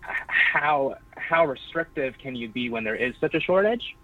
how 0.00 0.96
how 1.16 1.46
restrictive 1.46 2.14
can 2.18 2.34
you 2.34 2.48
be 2.48 2.70
when 2.70 2.84
there 2.84 2.96
is 2.96 3.14
such 3.20 3.34
a 3.34 3.40
shortage? 3.40 3.94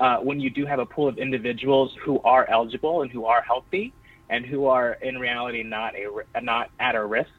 uh, 0.00 0.18
when 0.18 0.40
you 0.40 0.50
do 0.50 0.66
have 0.66 0.78
a 0.78 0.86
pool 0.86 1.08
of 1.08 1.18
individuals 1.18 1.94
who 2.02 2.20
are 2.22 2.48
eligible 2.48 3.02
and 3.02 3.10
who 3.10 3.24
are 3.24 3.42
healthy 3.42 3.92
and 4.28 4.44
who 4.44 4.66
are 4.66 4.92
in 4.94 5.18
reality 5.18 5.62
not 5.62 5.94
a 5.94 6.40
not 6.40 6.70
at 6.80 6.94
a 6.94 7.04
risk 7.04 7.30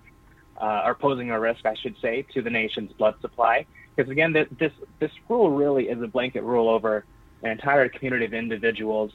uh, 0.60 0.84
or 0.86 0.96
posing 0.96 1.32
a 1.32 1.39
risk, 1.39 1.65
I 1.65 1.75
should 1.75 1.96
say, 2.01 2.25
to 2.34 2.41
the 2.41 2.50
nation's 2.50 2.91
blood 2.94 3.15
supply. 3.22 3.65
Because 3.96 4.12
again, 4.12 4.34
this 4.34 4.72
this 5.00 5.12
rule 5.27 5.51
really 5.51 5.89
is 5.89 6.01
a 6.01 6.08
blanket 6.08 6.44
rule 6.44 6.70
over 6.70 7.06
an 7.44 7.51
entire 7.51 7.89
community 7.89 8.25
of 8.25 8.34
individuals. 8.34 9.12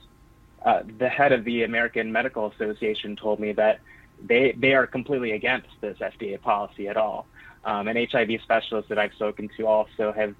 Uh, 0.65 0.83
the 0.99 1.09
head 1.09 1.33
of 1.33 1.45
the 1.45 1.65
American 1.65 2.13
Medical 2.13 2.47
Association 2.53 3.17
told 3.17 3.41
me 3.41 3.53
that 3.53 3.81
they 4.23 4.53
they 4.53 4.75
are 4.75 4.87
completely 4.87 5.33
against 5.33 5.69
this 5.81 5.99
FDA 5.99 6.41
policy 6.41 6.89
at 6.89 6.97
all. 6.97 7.27
Um, 7.65 7.87
and 7.87 8.11
HIV 8.11 8.41
specialists 8.43 8.89
that 8.89 8.99
I've 8.99 9.13
spoken 9.15 9.49
to 9.57 9.67
also 9.67 10.13
have 10.13 10.35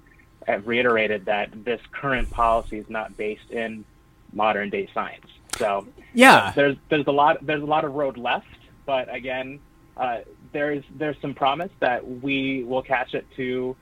have 0.47 0.67
reiterated 0.67 1.25
that 1.25 1.49
this 1.63 1.79
current 1.91 2.29
policy 2.29 2.77
is 2.77 2.89
not 2.89 3.15
based 3.15 3.49
in 3.49 3.85
modern 4.33 4.69
day 4.69 4.89
science. 4.93 5.27
So 5.57 5.87
yeah, 6.13 6.35
uh, 6.35 6.51
there's 6.51 6.77
there's 6.89 7.07
a 7.07 7.11
lot 7.11 7.45
there's 7.45 7.63
a 7.63 7.67
lot 7.67 7.85
of 7.85 7.93
road 7.93 8.17
left, 8.17 8.47
but 8.85 9.13
again, 9.13 9.59
uh, 9.97 10.19
there's 10.51 10.83
there's 10.95 11.17
some 11.21 11.33
promise 11.33 11.71
that 11.79 12.21
we 12.21 12.63
will 12.63 12.81
catch 12.81 13.13
it 13.13 13.25
to 13.35 13.75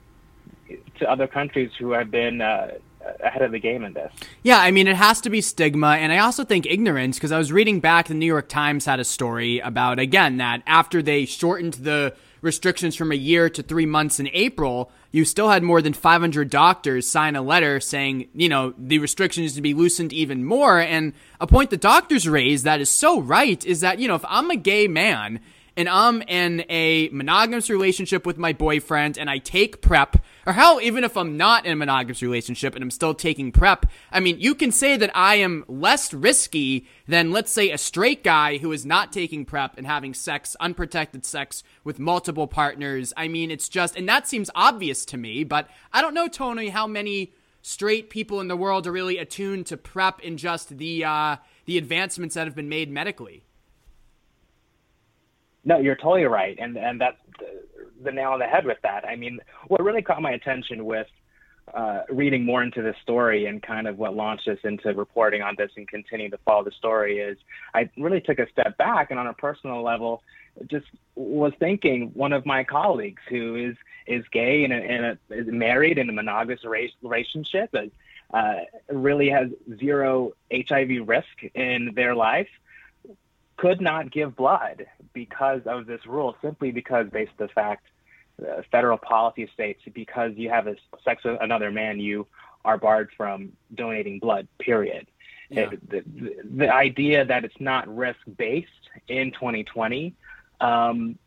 to 0.99 1.09
other 1.09 1.27
countries 1.27 1.71
who 1.77 1.91
have 1.91 2.11
been 2.11 2.41
uh, 2.41 2.71
ahead 3.23 3.41
of 3.41 3.51
the 3.51 3.59
game 3.59 3.83
in 3.83 3.93
this. 3.93 4.11
Yeah, 4.43 4.59
I 4.59 4.71
mean, 4.71 4.87
it 4.87 4.95
has 4.95 5.21
to 5.21 5.29
be 5.29 5.41
stigma, 5.41 5.95
and 5.95 6.11
I 6.11 6.19
also 6.19 6.43
think 6.43 6.65
ignorance 6.65 7.17
because 7.17 7.31
I 7.31 7.37
was 7.37 7.51
reading 7.51 7.79
back 7.79 8.07
the 8.07 8.13
New 8.13 8.25
York 8.25 8.49
Times 8.49 8.85
had 8.85 8.99
a 8.99 9.05
story 9.05 9.59
about 9.59 9.99
again 9.99 10.37
that 10.37 10.61
after 10.65 11.01
they 11.01 11.25
shortened 11.25 11.75
the 11.75 12.15
restrictions 12.41 12.95
from 12.95 13.11
a 13.11 13.15
year 13.15 13.49
to 13.49 13.63
three 13.63 13.85
months 13.85 14.19
in 14.19 14.29
April, 14.33 14.91
you 15.11 15.25
still 15.25 15.49
had 15.49 15.63
more 15.63 15.81
than 15.81 15.93
500 15.93 16.49
doctors 16.49 17.07
sign 17.07 17.35
a 17.35 17.41
letter 17.41 17.79
saying, 17.79 18.29
you 18.33 18.47
know, 18.47 18.73
the 18.77 18.99
restrictions 18.99 19.55
to 19.55 19.61
be 19.61 19.73
loosened 19.73 20.13
even 20.13 20.45
more. 20.45 20.79
And 20.79 21.13
a 21.39 21.47
point 21.47 21.69
the 21.69 21.77
doctors 21.77 22.27
raised 22.27 22.63
that 22.63 22.79
is 22.79 22.89
so 22.89 23.19
right 23.19 23.63
is 23.65 23.81
that, 23.81 23.99
you 23.99 24.07
know, 24.07 24.15
if 24.15 24.25
I'm 24.27 24.49
a 24.49 24.55
gay 24.55 24.87
man 24.87 25.41
and 25.77 25.87
I'm 25.87 26.21
in 26.23 26.65
a 26.69 27.09
monogamous 27.09 27.69
relationship 27.69 28.25
with 28.25 28.37
my 28.37 28.51
boyfriend 28.51 29.17
and 29.17 29.29
I 29.29 29.37
take 29.37 29.81
PrEP, 29.81 30.17
or 30.45 30.53
hell, 30.53 30.79
even 30.81 31.03
if 31.03 31.15
I'm 31.15 31.37
not 31.37 31.65
in 31.65 31.71
a 31.71 31.75
monogamous 31.75 32.21
relationship 32.21 32.75
and 32.75 32.83
I'm 32.83 32.91
still 32.91 33.13
taking 33.13 33.51
PrEP, 33.51 33.85
I 34.11 34.19
mean, 34.19 34.39
you 34.39 34.53
can 34.53 34.71
say 34.71 34.97
that 34.97 35.11
I 35.15 35.35
am 35.35 35.63
less 35.67 36.13
risky 36.13 36.87
than, 37.07 37.31
let's 37.31 37.51
say, 37.51 37.71
a 37.71 37.77
straight 37.77 38.23
guy 38.23 38.57
who 38.57 38.71
is 38.71 38.85
not 38.85 39.13
taking 39.13 39.45
PrEP 39.45 39.77
and 39.77 39.87
having 39.87 40.13
sex, 40.13 40.55
unprotected 40.59 41.25
sex 41.25 41.63
with 41.83 41.99
multiple 41.99 42.47
partners. 42.47 43.13
I 43.15 43.27
mean, 43.27 43.49
it's 43.49 43.69
just, 43.69 43.95
and 43.95 44.09
that 44.09 44.27
seems 44.27 44.49
obvious 44.55 45.05
to 45.05 45.17
me, 45.17 45.43
but 45.43 45.69
I 45.93 46.01
don't 46.01 46.13
know, 46.13 46.27
Tony, 46.27 46.69
how 46.69 46.85
many 46.85 47.33
straight 47.61 48.09
people 48.09 48.41
in 48.41 48.47
the 48.47 48.57
world 48.57 48.87
are 48.87 48.91
really 48.91 49.17
attuned 49.19 49.67
to 49.67 49.77
PrEP 49.77 50.19
and 50.23 50.37
just 50.37 50.77
the, 50.77 51.05
uh, 51.05 51.37
the 51.65 51.77
advancements 51.77 52.35
that 52.35 52.47
have 52.47 52.55
been 52.55 52.69
made 52.69 52.91
medically. 52.91 53.43
No, 55.63 55.79
you're 55.79 55.95
totally 55.95 56.25
right, 56.25 56.57
and 56.59 56.77
and 56.77 56.99
that's 56.99 57.17
the 58.03 58.11
nail 58.11 58.31
on 58.31 58.39
the 58.39 58.45
head 58.45 58.65
with 58.65 58.79
that. 58.83 59.05
I 59.05 59.15
mean, 59.15 59.39
what 59.67 59.83
really 59.83 60.01
caught 60.01 60.21
my 60.21 60.31
attention 60.31 60.85
with 60.85 61.07
uh, 61.73 62.01
reading 62.09 62.43
more 62.43 62.63
into 62.63 62.81
this 62.81 62.95
story 63.01 63.45
and 63.45 63.61
kind 63.61 63.87
of 63.87 63.97
what 63.97 64.15
launched 64.15 64.47
us 64.47 64.57
into 64.63 64.93
reporting 64.93 65.41
on 65.41 65.55
this 65.57 65.71
and 65.77 65.87
continuing 65.87 66.31
to 66.31 66.37
follow 66.39 66.63
the 66.63 66.71
story 66.71 67.19
is 67.19 67.37
I 67.73 67.89
really 67.97 68.19
took 68.19 68.39
a 68.39 68.49
step 68.51 68.77
back 68.77 69.11
and 69.11 69.19
on 69.19 69.27
a 69.27 69.33
personal 69.33 69.81
level 69.81 70.21
just 70.67 70.87
was 71.15 71.53
thinking 71.59 72.11
one 72.13 72.33
of 72.33 72.45
my 72.45 72.63
colleagues 72.63 73.21
who 73.29 73.55
is 73.55 73.75
is 74.05 74.25
gay 74.33 74.65
and, 74.65 74.73
and 74.73 75.17
is 75.29 75.47
married 75.47 75.97
in 75.97 76.09
a 76.09 76.11
monogamous 76.11 76.61
relationship 77.01 77.73
uh, 78.33 78.53
really 78.89 79.29
has 79.29 79.47
zero 79.79 80.31
HIV 80.51 81.07
risk 81.07 81.43
in 81.53 81.91
their 81.95 82.15
life 82.15 82.49
could 83.61 83.79
not 83.79 84.09
give 84.09 84.35
blood 84.35 84.87
because 85.13 85.61
of 85.67 85.85
this 85.85 86.03
rule, 86.07 86.35
simply 86.41 86.71
because, 86.71 87.07
based 87.11 87.31
on 87.39 87.45
the 87.45 87.53
fact, 87.53 87.85
uh, 88.41 88.63
federal 88.71 88.97
policy 88.97 89.47
states 89.53 89.81
because 89.93 90.31
you 90.35 90.49
have 90.49 90.65
a 90.65 90.75
sex 91.05 91.23
with 91.23 91.37
another 91.41 91.69
man, 91.69 91.99
you 91.99 92.25
are 92.65 92.79
barred 92.79 93.11
from 93.15 93.51
donating 93.75 94.17
blood. 94.17 94.47
Period. 94.57 95.05
Yeah. 95.49 95.69
It, 95.71 95.89
the, 95.89 96.35
the, 96.43 96.73
idea 96.73 97.23
that 97.23 97.45
it's 97.45 97.59
not 97.59 97.87
risk 97.95 98.19
based 98.35 98.69
in 99.07 99.31
2020 99.31 100.15
um, 100.59 101.19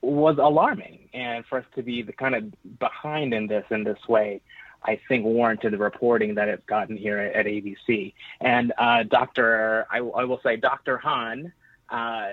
was 0.00 0.38
alarming, 0.38 1.10
and 1.14 1.46
for 1.46 1.58
us 1.58 1.64
to 1.76 1.82
be 1.84 2.02
the 2.02 2.12
kind 2.12 2.34
of 2.34 2.78
behind 2.80 3.32
in 3.32 3.46
this 3.46 3.66
in 3.70 3.84
this 3.84 4.08
way. 4.08 4.40
I 4.82 5.00
think 5.08 5.24
warranted 5.24 5.72
the 5.72 5.78
reporting 5.78 6.36
that 6.36 6.48
it's 6.48 6.64
gotten 6.66 6.96
here 6.96 7.18
at, 7.18 7.34
at 7.34 7.46
ABC. 7.46 8.14
And 8.40 8.72
uh, 8.78 9.02
Dr. 9.02 9.86
I, 9.90 9.98
I, 9.98 10.24
will 10.24 10.40
say 10.40 10.54
Dr. 10.54 10.96
Hahn, 10.98 11.52
uh, 11.90 12.30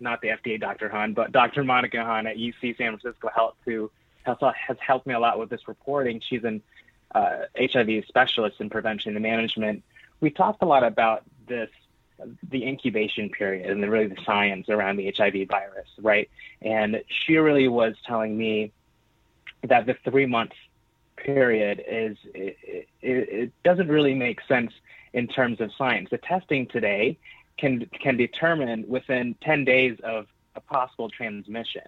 not 0.00 0.20
the 0.20 0.28
FDA 0.28 0.60
Dr. 0.60 0.88
Hahn, 0.88 1.14
but 1.14 1.32
Dr. 1.32 1.64
Monica 1.64 2.04
Hahn 2.04 2.26
at 2.26 2.36
UC 2.36 2.76
San 2.76 2.98
Francisco 2.98 3.30
Health, 3.34 3.54
who 3.64 3.90
has, 4.24 4.36
has 4.40 4.76
helped 4.84 5.06
me 5.06 5.14
a 5.14 5.20
lot 5.20 5.38
with 5.38 5.50
this 5.50 5.66
reporting. 5.68 6.20
She's 6.20 6.44
an 6.44 6.62
uh, 7.14 7.42
HIV 7.58 8.04
specialist 8.08 8.60
in 8.60 8.70
prevention 8.70 9.14
and 9.14 9.22
management. 9.22 9.82
We 10.20 10.30
talked 10.30 10.62
a 10.62 10.66
lot 10.66 10.84
about 10.84 11.22
this, 11.48 11.70
the 12.48 12.66
incubation 12.66 13.30
period 13.30 13.70
and 13.70 13.82
the, 13.82 13.90
really 13.90 14.06
the 14.06 14.22
science 14.24 14.68
around 14.68 14.96
the 14.96 15.12
HIV 15.16 15.48
virus, 15.48 15.88
right? 16.00 16.30
And 16.60 17.02
she 17.08 17.36
really 17.36 17.68
was 17.68 17.94
telling 18.06 18.36
me 18.36 18.72
that 19.62 19.86
the 19.86 19.96
three 20.04 20.26
month 20.26 20.52
period 21.16 21.82
is 21.86 22.16
it, 22.34 22.56
it, 22.64 22.88
it 23.00 23.52
doesn't 23.64 23.88
really 23.88 24.14
make 24.14 24.40
sense 24.48 24.72
in 25.12 25.28
terms 25.28 25.60
of 25.60 25.70
science. 25.76 26.08
The 26.10 26.18
testing 26.18 26.66
today 26.66 27.18
can 27.58 27.86
can 28.00 28.16
determine 28.16 28.84
within 28.88 29.34
10 29.42 29.64
days 29.64 29.98
of 30.02 30.26
a 30.54 30.60
possible 30.60 31.08
transmission 31.08 31.82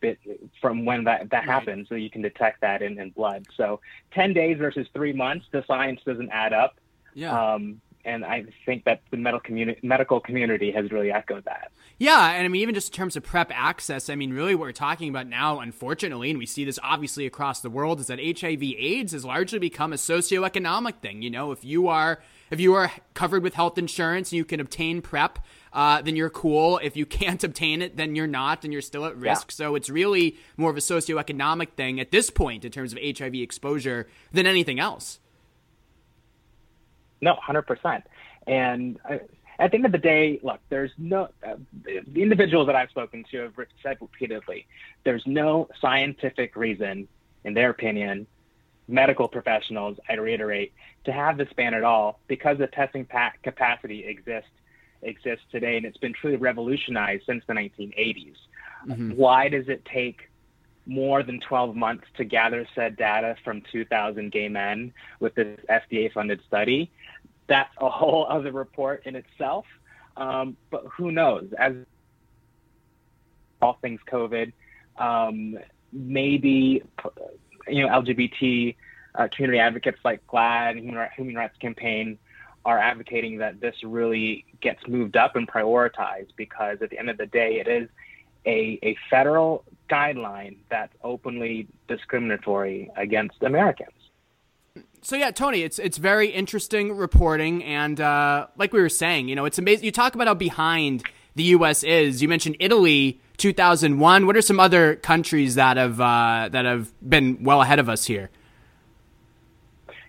bit 0.00 0.18
from 0.60 0.84
when 0.84 1.04
that, 1.04 1.30
that 1.30 1.46
right. 1.46 1.48
happens 1.48 1.88
so 1.88 1.94
you 1.94 2.10
can 2.10 2.22
detect 2.22 2.60
that 2.60 2.82
in, 2.82 2.98
in 2.98 3.10
blood 3.10 3.46
so 3.56 3.80
10 4.12 4.32
days 4.32 4.58
versus 4.58 4.86
three 4.92 5.12
months 5.12 5.46
the 5.52 5.64
science 5.68 6.00
doesn't 6.04 6.30
add 6.30 6.52
up 6.52 6.76
yeah. 7.14 7.54
Um, 7.54 7.80
and 8.04 8.24
I 8.24 8.44
think 8.66 8.84
that 8.84 9.02
the 9.10 9.16
medical 9.16 9.40
community, 9.40 9.80
medical 9.82 10.20
community 10.20 10.70
has 10.72 10.90
really 10.90 11.12
echoed 11.12 11.44
that. 11.44 11.72
Yeah, 11.98 12.32
and 12.32 12.44
I 12.44 12.48
mean, 12.48 12.62
even 12.62 12.74
just 12.74 12.92
in 12.92 12.96
terms 12.96 13.16
of 13.16 13.22
PrEP 13.22 13.52
access, 13.54 14.10
I 14.10 14.16
mean, 14.16 14.32
really 14.32 14.54
what 14.54 14.62
we're 14.62 14.72
talking 14.72 15.08
about 15.08 15.26
now, 15.28 15.60
unfortunately, 15.60 16.30
and 16.30 16.38
we 16.38 16.46
see 16.46 16.64
this 16.64 16.78
obviously 16.82 17.26
across 17.26 17.60
the 17.60 17.70
world, 17.70 18.00
is 18.00 18.08
that 18.08 18.18
HIV/AIDS 18.18 19.12
has 19.12 19.24
largely 19.24 19.58
become 19.58 19.92
a 19.92 19.96
socioeconomic 19.96 20.96
thing. 20.96 21.22
You 21.22 21.30
know, 21.30 21.52
if 21.52 21.64
you 21.64 21.88
are 21.88 22.20
if 22.50 22.60
you 22.60 22.74
are 22.74 22.92
covered 23.14 23.42
with 23.42 23.54
health 23.54 23.78
insurance 23.78 24.30
and 24.30 24.36
you 24.36 24.44
can 24.44 24.60
obtain 24.60 25.00
PrEP, 25.00 25.38
uh, 25.72 26.02
then 26.02 26.16
you're 26.16 26.30
cool. 26.30 26.78
If 26.82 26.96
you 26.96 27.06
can't 27.20 27.42
obtain 27.42 27.82
it, 27.82 27.96
then 27.96 28.14
you're 28.14 28.26
not, 28.26 28.64
and 28.64 28.72
you're 28.72 28.82
still 28.82 29.06
at 29.06 29.16
risk. 29.16 29.50
Yeah. 29.50 29.54
So 29.54 29.74
it's 29.74 29.88
really 29.88 30.36
more 30.56 30.70
of 30.70 30.76
a 30.76 30.80
socioeconomic 30.80 31.70
thing 31.70 31.98
at 31.98 32.10
this 32.10 32.30
point 32.30 32.64
in 32.64 32.70
terms 32.70 32.92
of 32.92 32.98
HIV 33.02 33.36
exposure 33.36 34.06
than 34.32 34.46
anything 34.46 34.78
else. 34.78 35.18
No, 37.22 37.34
hundred 37.36 37.62
percent. 37.62 38.04
And 38.46 38.98
I, 39.08 39.20
at 39.58 39.70
the 39.70 39.76
end 39.76 39.86
of 39.86 39.92
the 39.92 39.98
day, 39.98 40.40
look, 40.42 40.60
there's 40.68 40.90
no 40.98 41.28
uh, 41.46 41.54
the 41.84 42.22
individuals 42.22 42.66
that 42.66 42.76
I've 42.76 42.90
spoken 42.90 43.24
to 43.30 43.38
have 43.42 43.54
said 43.82 43.96
repeatedly, 44.00 44.66
there's 45.04 45.22
no 45.24 45.68
scientific 45.80 46.56
reason, 46.56 47.08
in 47.44 47.54
their 47.54 47.70
opinion, 47.70 48.26
medical 48.88 49.28
professionals, 49.28 49.98
I 50.08 50.14
reiterate, 50.14 50.72
to 51.04 51.12
have 51.12 51.38
this 51.38 51.48
ban 51.56 51.74
at 51.74 51.84
all 51.84 52.20
because 52.26 52.58
the 52.58 52.66
testing 52.66 53.04
pa- 53.04 53.32
capacity 53.42 54.04
exists 54.04 54.50
exists 55.02 55.44
today, 55.50 55.76
and 55.76 55.86
it's 55.86 55.98
been 55.98 56.12
truly 56.12 56.36
revolutionized 56.36 57.24
since 57.26 57.42
the 57.46 57.54
1980s. 57.54 58.34
Mm-hmm. 58.86 59.10
Why 59.12 59.48
does 59.48 59.68
it 59.68 59.84
take 59.84 60.28
more 60.86 61.22
than 61.22 61.40
12 61.40 61.76
months 61.76 62.04
to 62.16 62.24
gather 62.24 62.66
said 62.74 62.96
data 62.96 63.36
from 63.44 63.62
2,000 63.70 64.32
gay 64.32 64.48
men 64.48 64.92
with 65.20 65.34
this 65.34 65.58
FDA 65.68 66.12
funded 66.12 66.40
study. 66.46 66.90
That's 67.46 67.72
a 67.80 67.88
whole 67.88 68.26
other 68.28 68.52
report 68.52 69.02
in 69.06 69.16
itself. 69.16 69.66
Um, 70.16 70.56
but 70.70 70.84
who 70.96 71.10
knows? 71.10 71.52
As 71.58 71.74
all 73.60 73.78
things 73.80 74.00
COVID, 74.10 74.52
um, 74.98 75.58
maybe 75.92 76.82
you 77.68 77.86
know 77.86 77.88
LGBT 77.88 78.74
uh, 79.14 79.28
community 79.28 79.58
advocates 79.58 79.98
like 80.04 80.26
GLAAD 80.26 80.72
and 80.72 80.80
Human, 80.80 81.08
Human 81.16 81.34
Rights 81.34 81.56
Campaign 81.58 82.18
are 82.64 82.78
advocating 82.78 83.38
that 83.38 83.60
this 83.60 83.74
really 83.82 84.44
gets 84.60 84.86
moved 84.86 85.16
up 85.16 85.36
and 85.36 85.48
prioritized 85.48 86.30
because 86.36 86.78
at 86.80 86.90
the 86.90 86.98
end 86.98 87.10
of 87.10 87.18
the 87.18 87.26
day, 87.26 87.58
it 87.58 87.66
is 87.66 87.88
a, 88.46 88.78
a 88.82 88.96
federal 89.10 89.64
guideline 89.92 90.56
that's 90.70 90.94
openly 91.04 91.68
discriminatory 91.86 92.90
against 92.96 93.42
Americans. 93.42 93.90
So 95.02 95.16
yeah, 95.16 95.32
Tony, 95.32 95.62
it's 95.62 95.78
it's 95.78 95.98
very 95.98 96.28
interesting 96.28 96.96
reporting, 96.96 97.64
and 97.64 98.00
uh, 98.00 98.46
like 98.56 98.72
we 98.72 98.80
were 98.80 98.88
saying, 98.88 99.28
you 99.28 99.34
know, 99.34 99.44
it's 99.44 99.58
amazing. 99.58 99.84
You 99.84 99.92
talk 99.92 100.14
about 100.14 100.28
how 100.28 100.34
behind 100.34 101.02
the 101.34 101.42
U.S. 101.44 101.82
is. 101.82 102.22
You 102.22 102.28
mentioned 102.28 102.56
Italy, 102.60 103.20
2001. 103.38 104.26
What 104.26 104.36
are 104.36 104.42
some 104.42 104.60
other 104.60 104.96
countries 104.96 105.56
that 105.56 105.76
have 105.76 106.00
uh, 106.00 106.48
that 106.52 106.64
have 106.64 106.92
been 107.06 107.42
well 107.42 107.62
ahead 107.62 107.80
of 107.80 107.88
us 107.88 108.04
here? 108.04 108.30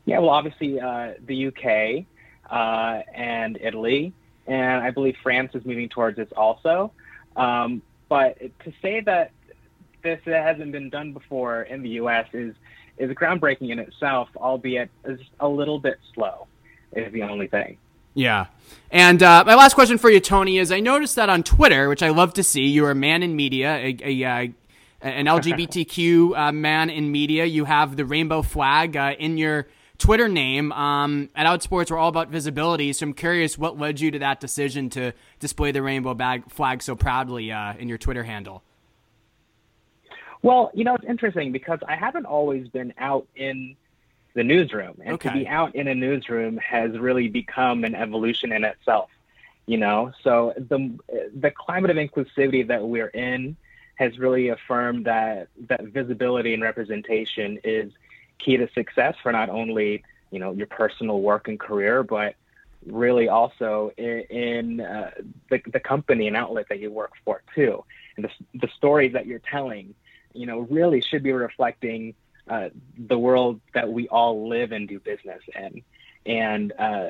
Yeah, 0.06 0.20
well, 0.20 0.30
obviously 0.30 0.80
uh, 0.80 1.14
the 1.26 1.48
UK 1.48 2.06
uh, 2.52 3.02
and 3.16 3.58
Italy, 3.62 4.14
and 4.46 4.84
I 4.84 4.92
believe 4.92 5.16
France 5.24 5.52
is 5.56 5.66
moving 5.66 5.90
towards 5.90 6.18
this 6.18 6.30
also. 6.36 6.92
Um, 7.36 7.82
but 8.10 8.38
to 8.38 8.74
say 8.82 9.02
that 9.02 9.32
this 10.04 10.20
that 10.26 10.44
hasn't 10.44 10.72
been 10.72 10.90
done 10.90 11.14
before 11.14 11.64
in 11.64 11.82
the 11.82 11.90
U.S. 11.90 12.28
is 12.34 12.56
is 12.98 13.10
groundbreaking 13.12 13.72
in 13.72 13.80
itself, 13.80 14.30
albeit 14.38 14.90
is 15.06 15.20
a 15.40 15.48
little 15.48 15.80
bit 15.80 16.00
slow. 16.14 16.48
Is 16.92 17.12
the 17.12 17.24
only 17.24 17.48
thing. 17.48 17.78
Yeah. 18.14 18.48
And 18.92 19.24
uh, 19.24 19.44
my 19.46 19.56
last 19.56 19.74
question 19.74 19.98
for 19.98 20.12
you, 20.12 20.20
Tony, 20.20 20.60
is 20.60 20.72
I 20.72 20.80
noticed 20.80 21.16
that 21.16 21.30
on 21.30 21.42
Twitter, 21.42 21.90
which 21.90 22.04
I 22.04 22.10
love 22.10 22.36
to 22.36 22.44
see, 22.44 22.68
you're 22.68 22.92
a 22.92 22.96
man 22.96 23.24
in 23.24 23.36
media, 23.36 23.76
a, 23.76 23.98
a, 24.04 24.24
a 24.24 24.54
an 25.02 25.26
LGBTQ 25.26 26.38
uh, 26.38 26.52
man 26.52 26.90
in 26.90 27.12
media. 27.12 27.46
You 27.46 27.66
have 27.66 27.98
the 27.98 28.06
rainbow 28.06 28.42
flag 28.42 28.96
uh, 28.96 29.16
in 29.18 29.38
your 29.38 29.68
Twitter 29.98 30.28
name. 30.28 30.72
Um, 30.72 31.30
at 31.36 31.46
Outsports, 31.46 31.92
we're 31.92 31.98
all 31.98 32.10
about 32.10 32.30
visibility, 32.30 32.94
so 32.94 33.06
I'm 33.06 33.14
curious 33.14 33.58
what 33.58 33.78
led 33.78 34.00
you 34.00 34.12
to 34.12 34.20
that 34.20 34.40
decision 34.40 34.90
to 34.92 35.14
display 35.40 35.72
the 35.72 35.82
rainbow 35.82 36.14
bag 36.14 36.50
flag 36.52 36.82
so 36.82 36.96
proudly 36.96 37.52
uh, 37.52 37.74
in 37.78 37.90
your 37.90 37.98
Twitter 37.98 38.24
handle. 38.24 38.64
Well, 40.44 40.72
you 40.74 40.84
know, 40.84 40.94
it's 40.94 41.06
interesting 41.06 41.54
because 41.54 41.80
I 41.88 41.96
haven't 41.96 42.26
always 42.26 42.68
been 42.68 42.94
out 42.98 43.26
in 43.36 43.76
the 44.36 44.44
newsroom, 44.44 44.98
and 45.04 45.14
okay. 45.14 45.30
to 45.30 45.36
be 45.36 45.48
out 45.48 45.74
in 45.74 45.88
a 45.88 45.96
newsroom 45.96 46.58
has 46.58 46.98
really 47.00 47.30
become 47.30 47.86
an 47.86 47.96
evolution 47.96 48.52
in 48.52 48.66
itself. 48.66 49.10
You 49.66 49.78
know, 49.78 50.12
so 50.22 50.54
the 50.58 51.00
the 51.34 51.50
climate 51.50 51.90
of 51.90 51.98
inclusivity 51.98 52.68
that 52.68 52.84
we're 52.84 53.08
in 53.08 53.56
has 53.96 54.20
really 54.20 54.50
affirmed 54.50 55.06
that 55.06 55.48
that 55.70 55.86
visibility 55.86 56.54
and 56.54 56.62
representation 56.62 57.58
is 57.64 57.94
key 58.38 58.58
to 58.58 58.68
success 58.74 59.16
for 59.24 59.32
not 59.32 59.50
only 59.50 60.04
you 60.30 60.40
know 60.40 60.52
your 60.52 60.68
personal 60.68 61.22
work 61.22 61.48
and 61.48 61.58
career, 61.58 62.04
but 62.04 62.36
really 62.86 63.30
also 63.30 63.94
in, 63.96 64.20
in 64.30 64.82
uh, 64.82 65.12
the, 65.50 65.62
the 65.72 65.80
company 65.80 66.28
and 66.28 66.36
outlet 66.36 66.66
that 66.68 66.82
you 66.82 66.92
work 66.92 67.14
for 67.24 67.42
too, 67.56 67.82
and 68.18 68.26
the, 68.26 68.60
the 68.60 68.68
stories 68.76 69.14
that 69.14 69.26
you're 69.26 69.40
telling 69.40 69.96
you 70.34 70.46
know, 70.46 70.60
really 70.60 71.02
should 71.02 71.24
be 71.24 71.32
reflecting 71.32 72.14
uh, 72.50 72.70
the 73.08 73.18
world 73.18 73.62
that 73.74 73.90
we 73.90 74.08
all 74.10 74.50
live 74.50 74.72
and 74.72 74.88
do 74.88 75.00
business 75.00 75.42
in. 75.56 75.82
And 76.26 76.74
uh, 76.78 77.10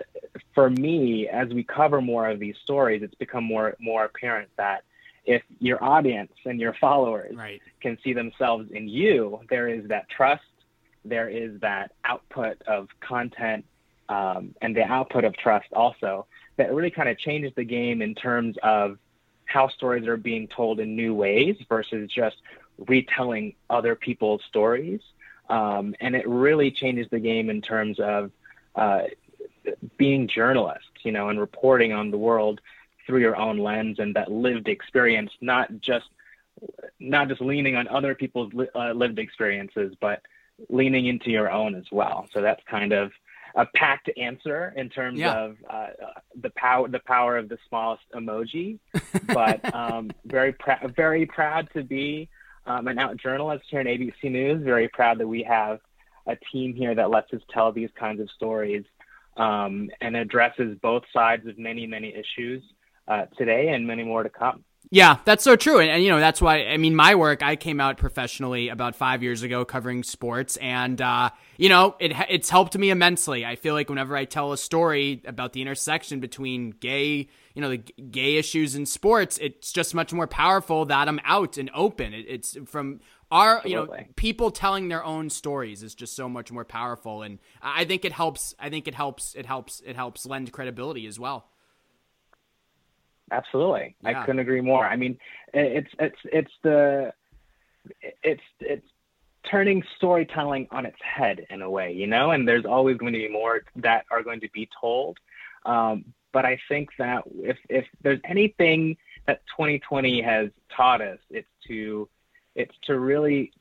for 0.54 0.70
me, 0.70 1.28
as 1.28 1.50
we 1.50 1.64
cover 1.64 2.02
more 2.02 2.30
of 2.30 2.40
these 2.40 2.56
stories, 2.64 3.04
it's 3.04 3.16
become 3.16 3.44
more 3.44 3.76
more 3.80 4.06
apparent 4.06 4.50
that 4.58 4.84
if 5.26 5.42
your 5.60 5.84
audience 5.84 6.34
and 6.46 6.60
your 6.60 6.74
followers 6.74 7.36
right. 7.36 7.62
can 7.80 7.98
see 8.04 8.14
themselves 8.14 8.70
in 8.72 8.88
you, 8.88 9.40
there 9.50 9.70
is 9.70 9.88
that 9.88 10.10
trust, 10.10 10.44
there 11.06 11.30
is 11.30 11.60
that 11.62 11.92
output 12.04 12.62
of 12.68 12.90
content, 13.00 13.66
um, 14.10 14.54
and 14.62 14.76
the 14.76 14.84
output 14.84 15.24
of 15.24 15.36
trust 15.38 15.68
also 15.74 16.26
that 16.58 16.74
really 16.74 16.92
kind 16.92 17.08
of 17.08 17.18
changes 17.18 17.54
the 17.56 17.64
game 17.64 18.02
in 18.02 18.14
terms 18.16 18.58
of 18.62 18.98
how 19.46 19.68
stories 19.68 20.08
are 20.08 20.18
being 20.18 20.48
told 20.48 20.80
in 20.80 20.96
new 20.96 21.14
ways 21.14 21.56
versus 21.70 22.10
just 22.12 22.38
retelling 22.78 23.56
other 23.70 23.96
people's 23.96 24.42
stories. 24.48 25.02
Um, 25.50 25.96
and 26.00 26.16
it 26.16 26.28
really 26.28 26.72
changes 26.72 27.08
the 27.12 27.20
game 27.20 27.50
in 27.50 27.62
terms 27.62 28.00
of 28.00 28.32
uh, 28.76 29.04
being 29.98 30.28
journalists, 30.28 30.88
you 31.04 31.12
know, 31.12 31.30
and 31.30 31.40
reporting 31.40 31.94
on 31.94 32.12
the 32.12 32.18
world 32.18 32.62
through 33.06 33.20
your 33.20 33.36
own 33.36 33.58
lens 33.58 34.00
and 34.00 34.16
that 34.16 34.32
lived 34.32 34.68
experience, 34.68 35.32
not 35.42 35.82
just 35.82 36.06
not 37.00 37.28
just 37.28 37.42
leaning 37.42 37.76
on 37.76 37.88
other 37.88 38.16
people's 38.16 38.54
li- 38.54 38.70
uh, 38.76 38.94
lived 38.94 39.20
experiences, 39.20 39.96
but 40.00 40.22
leaning 40.70 41.08
into 41.08 41.30
your 41.30 41.52
own 41.52 41.76
as 41.76 41.86
well. 41.92 42.28
So 42.32 42.42
that's 42.42 42.62
kind 42.70 42.94
of 42.94 43.12
a 43.56 43.66
packed 43.66 44.10
answer 44.18 44.74
in 44.76 44.90
terms 44.90 45.20
yeah. 45.20 45.34
of 45.34 45.58
uh, 45.70 45.88
the 46.42 46.50
power 46.52 46.88
the 46.88 47.00
power 47.00 47.38
of 47.38 47.50
the 47.50 47.58
smallest 47.68 48.04
emoji, 48.14 48.80
but 49.28 49.74
um, 49.76 50.12
very 50.26 50.54
pr- 50.54 50.88
very 50.96 51.26
proud 51.26 51.70
to 51.74 51.84
be 51.84 52.30
um, 52.66 52.88
an 52.88 53.00
out 53.00 53.18
journalist 53.18 53.66
here 53.70 53.80
at 53.80 53.86
ABC 53.86 54.24
News. 54.24 54.64
Very 54.64 54.88
proud 54.88 55.20
that 55.20 55.28
we 55.28 55.44
have 55.44 55.80
a 56.28 56.38
team 56.52 56.74
here 56.74 56.96
that 56.96 57.10
lets 57.10 57.34
us 57.34 57.42
tell 57.50 57.72
these 57.72 57.90
kinds 58.00 58.22
of 58.22 58.30
stories 58.32 58.86
um, 59.38 59.90
and 60.02 60.16
addresses 60.16 60.78
both 60.82 61.04
sides 61.12 61.48
of 61.48 61.58
many, 61.58 61.86
many 61.88 62.14
issues 62.14 62.64
uh, 63.08 63.26
today 63.38 63.70
and 63.70 63.86
many 63.86 64.04
more 64.04 64.24
to 64.24 64.30
come. 64.30 64.64
Yeah, 64.94 65.18
that's 65.26 65.44
so 65.44 65.56
true. 65.56 65.80
And, 65.80 65.90
and, 65.90 66.04
you 66.04 66.12
know, 66.12 66.20
that's 66.20 66.40
why, 66.40 66.66
I 66.68 66.78
mean, 66.78 66.96
my 66.96 67.16
work, 67.16 67.42
I 67.42 67.56
came 67.56 67.82
out 67.82 67.98
professionally 67.98 68.70
about 68.70 68.96
five 68.96 69.24
years 69.24 69.42
ago 69.42 69.66
covering 69.66 70.04
sports. 70.04 70.56
And, 70.58 71.02
uh, 71.02 71.32
you 71.58 71.68
know, 71.68 71.96
it, 72.00 72.12
it's 72.30 72.52
helped 72.52 72.78
me 72.78 72.92
immensely. 72.92 73.44
I 73.44 73.56
feel 73.56 73.74
like 73.74 73.90
whenever 73.90 74.16
I 74.16 74.26
tell 74.26 74.54
a 74.54 74.58
story 74.58 75.24
about 75.26 75.54
the 75.54 75.64
intersection 75.64 76.20
between 76.20 76.76
gay, 76.80 77.28
you 77.56 77.62
know, 77.64 77.72
the 77.72 77.78
gay 77.78 78.36
issues 78.36 78.76
in 78.76 78.86
sports, 78.86 79.40
it's 79.42 79.72
just 79.72 79.96
much 79.96 80.14
more 80.14 80.28
powerful 80.28 80.86
that 80.86 81.08
I'm 81.08 81.20
out 81.26 81.58
and 81.58 81.72
open. 81.74 82.14
It, 82.14 82.28
it's 82.30 82.56
from 82.68 83.00
our, 83.32 83.64
you 83.66 83.76
know, 83.76 83.88
people 84.16 84.52
telling 84.52 84.90
their 84.90 85.04
own 85.04 85.32
stories 85.32 85.82
is 85.82 85.96
just 85.96 86.16
so 86.16 86.30
much 86.30 86.52
more 86.52 86.66
powerful. 86.66 87.24
And 87.24 87.40
I 87.64 87.86
think 87.86 88.06
it 88.06 88.12
helps, 88.12 88.54
I 88.60 88.70
think 88.70 88.88
it 88.88 88.94
helps, 88.94 89.34
it 89.34 89.48
helps, 89.48 89.82
it 89.84 89.96
helps 89.96 90.28
lend 90.28 90.52
credibility 90.52 91.08
as 91.08 91.20
well. 91.20 91.50
Absolutely, 93.34 93.96
yeah. 94.04 94.22
I 94.22 94.26
couldn't 94.26 94.40
agree 94.40 94.62
more. 94.62 94.86
I 94.86 94.96
mean, 94.96 95.18
it's 95.54 95.90
it's 96.00 96.20
it's 96.26 96.52
the 96.62 97.14
it's 98.22 98.42
it's 98.60 98.86
turning 99.50 99.84
storytelling 99.98 100.68
on 100.72 100.86
its 100.86 101.00
head 101.02 101.46
in 101.50 101.62
a 101.62 101.70
way, 101.70 101.92
you 101.92 102.08
know. 102.08 102.32
And 102.32 102.48
there's 102.48 102.66
always 102.66 102.98
going 102.98 103.14
to 103.14 103.20
be 103.20 103.30
more 103.30 103.64
that 103.78 104.06
are 104.12 104.22
going 104.22 104.40
to 104.42 104.50
be 104.54 104.70
told. 104.80 105.18
Um, 105.66 106.06
but 106.32 106.46
I 106.46 106.60
think 106.70 106.90
that 107.00 107.24
if 107.36 107.58
if 107.70 107.86
there's 108.04 108.20
anything 108.24 108.98
that 109.26 109.42
2020 109.58 110.22
has 110.22 110.50
taught 110.76 111.02
us, 111.02 111.20
it's 111.30 111.48
to 111.68 112.08
it's 112.56 112.76
to 112.84 113.00
really 113.00 113.52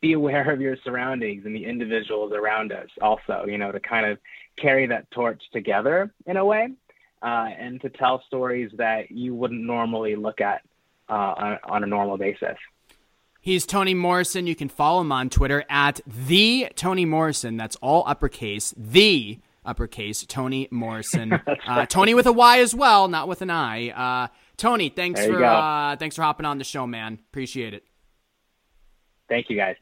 be 0.00 0.14
aware 0.14 0.50
of 0.50 0.60
your 0.60 0.76
surroundings 0.84 1.46
and 1.46 1.54
the 1.54 1.64
individuals 1.64 2.32
around 2.32 2.72
us 2.72 2.88
also 3.00 3.46
you 3.48 3.56
know 3.56 3.72
to 3.72 3.80
kind 3.80 4.04
of 4.04 4.18
carry 4.58 4.86
that 4.86 5.10
torch 5.10 5.42
together 5.50 6.12
in 6.26 6.36
a 6.36 6.44
way 6.44 6.68
uh, 7.24 7.48
and 7.58 7.80
to 7.80 7.88
tell 7.88 8.22
stories 8.26 8.70
that 8.76 9.10
you 9.10 9.34
wouldn't 9.34 9.64
normally 9.64 10.14
look 10.14 10.40
at 10.40 10.60
uh, 11.08 11.12
on, 11.12 11.58
on 11.64 11.84
a 11.84 11.86
normal 11.86 12.18
basis. 12.18 12.56
He's 13.40 13.66
Tony 13.66 13.94
Morrison. 13.94 14.46
You 14.46 14.54
can 14.54 14.68
follow 14.68 15.00
him 15.00 15.10
on 15.10 15.30
Twitter 15.30 15.64
at 15.68 16.00
the 16.06 16.68
Tony 16.76 17.04
Morrison. 17.04 17.56
That's 17.56 17.76
all 17.76 18.04
uppercase. 18.06 18.74
The 18.76 19.38
uppercase 19.64 20.24
Tony 20.28 20.68
Morrison. 20.70 21.32
uh, 21.66 21.86
Tony 21.86 22.14
with 22.14 22.26
a 22.26 22.32
Y 22.32 22.60
as 22.60 22.74
well, 22.74 23.08
not 23.08 23.26
with 23.26 23.42
an 23.42 23.50
I. 23.50 23.90
Uh, 23.90 24.28
Tony, 24.56 24.88
thanks 24.88 25.24
for 25.24 25.42
uh, 25.44 25.96
thanks 25.96 26.16
for 26.16 26.22
hopping 26.22 26.46
on 26.46 26.58
the 26.58 26.64
show, 26.64 26.86
man. 26.86 27.18
Appreciate 27.30 27.74
it. 27.74 27.84
Thank 29.28 29.48
you, 29.48 29.56
guys. 29.56 29.76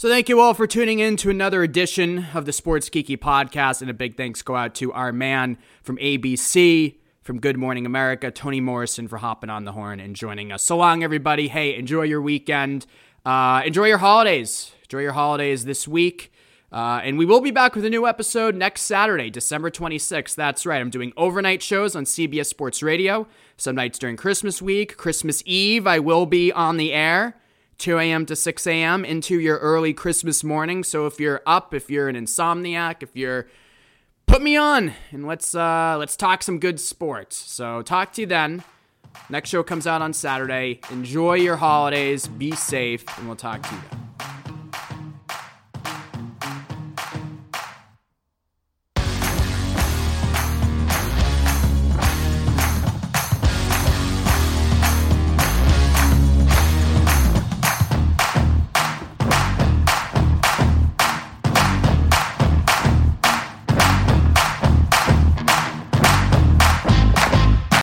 So 0.00 0.08
thank 0.08 0.30
you 0.30 0.40
all 0.40 0.54
for 0.54 0.66
tuning 0.66 0.98
in 0.98 1.18
to 1.18 1.28
another 1.28 1.62
edition 1.62 2.28
of 2.32 2.46
the 2.46 2.54
Sports 2.54 2.88
Kiki 2.88 3.18
podcast, 3.18 3.82
and 3.82 3.90
a 3.90 3.92
big 3.92 4.16
thanks 4.16 4.40
go 4.40 4.56
out 4.56 4.74
to 4.76 4.94
our 4.94 5.12
man 5.12 5.58
from 5.82 5.98
ABC, 5.98 6.96
from 7.20 7.38
Good 7.38 7.58
Morning 7.58 7.84
America, 7.84 8.30
Tony 8.30 8.62
Morrison, 8.62 9.08
for 9.08 9.18
hopping 9.18 9.50
on 9.50 9.66
the 9.66 9.72
horn 9.72 10.00
and 10.00 10.16
joining 10.16 10.52
us. 10.52 10.62
So 10.62 10.78
long, 10.78 11.04
everybody. 11.04 11.48
Hey, 11.48 11.76
enjoy 11.76 12.04
your 12.04 12.22
weekend. 12.22 12.86
Uh, 13.26 13.60
enjoy 13.66 13.88
your 13.88 13.98
holidays. 13.98 14.72
Enjoy 14.84 15.00
your 15.00 15.12
holidays 15.12 15.66
this 15.66 15.86
week. 15.86 16.32
Uh, 16.72 17.02
and 17.04 17.18
we 17.18 17.26
will 17.26 17.42
be 17.42 17.50
back 17.50 17.74
with 17.74 17.84
a 17.84 17.90
new 17.90 18.06
episode 18.06 18.54
next 18.54 18.84
Saturday, 18.84 19.28
December 19.28 19.70
26th. 19.70 20.34
That's 20.34 20.64
right. 20.64 20.80
I'm 20.80 20.88
doing 20.88 21.12
overnight 21.18 21.62
shows 21.62 21.94
on 21.94 22.04
CBS 22.04 22.46
Sports 22.46 22.82
Radio. 22.82 23.26
Some 23.58 23.74
nights 23.74 23.98
during 23.98 24.16
Christmas 24.16 24.62
week, 24.62 24.96
Christmas 24.96 25.42
Eve, 25.44 25.86
I 25.86 25.98
will 25.98 26.24
be 26.24 26.50
on 26.52 26.78
the 26.78 26.94
air 26.94 27.36
2 27.80 27.98
a.m. 27.98 28.26
to 28.26 28.36
6 28.36 28.66
a.m. 28.66 29.04
into 29.04 29.40
your 29.40 29.58
early 29.58 29.92
Christmas 29.92 30.44
morning. 30.44 30.84
So 30.84 31.06
if 31.06 31.18
you're 31.18 31.42
up, 31.46 31.74
if 31.74 31.90
you're 31.90 32.08
an 32.08 32.16
insomniac, 32.16 33.02
if 33.02 33.16
you're 33.16 33.48
put 34.26 34.42
me 34.42 34.56
on 34.56 34.92
and 35.10 35.26
let's 35.26 35.54
uh 35.56 35.96
let's 35.98 36.16
talk 36.16 36.42
some 36.42 36.60
good 36.60 36.78
sports. 36.78 37.36
So 37.36 37.82
talk 37.82 38.12
to 38.12 38.20
you 38.20 38.26
then. 38.26 38.62
Next 39.28 39.50
show 39.50 39.62
comes 39.64 39.86
out 39.86 40.02
on 40.02 40.12
Saturday. 40.12 40.80
Enjoy 40.90 41.34
your 41.34 41.56
holidays, 41.56 42.28
be 42.28 42.52
safe, 42.52 43.04
and 43.18 43.26
we'll 43.26 43.36
talk 43.36 43.62
to 43.62 43.74
you 43.74 43.80
then. 43.90 43.99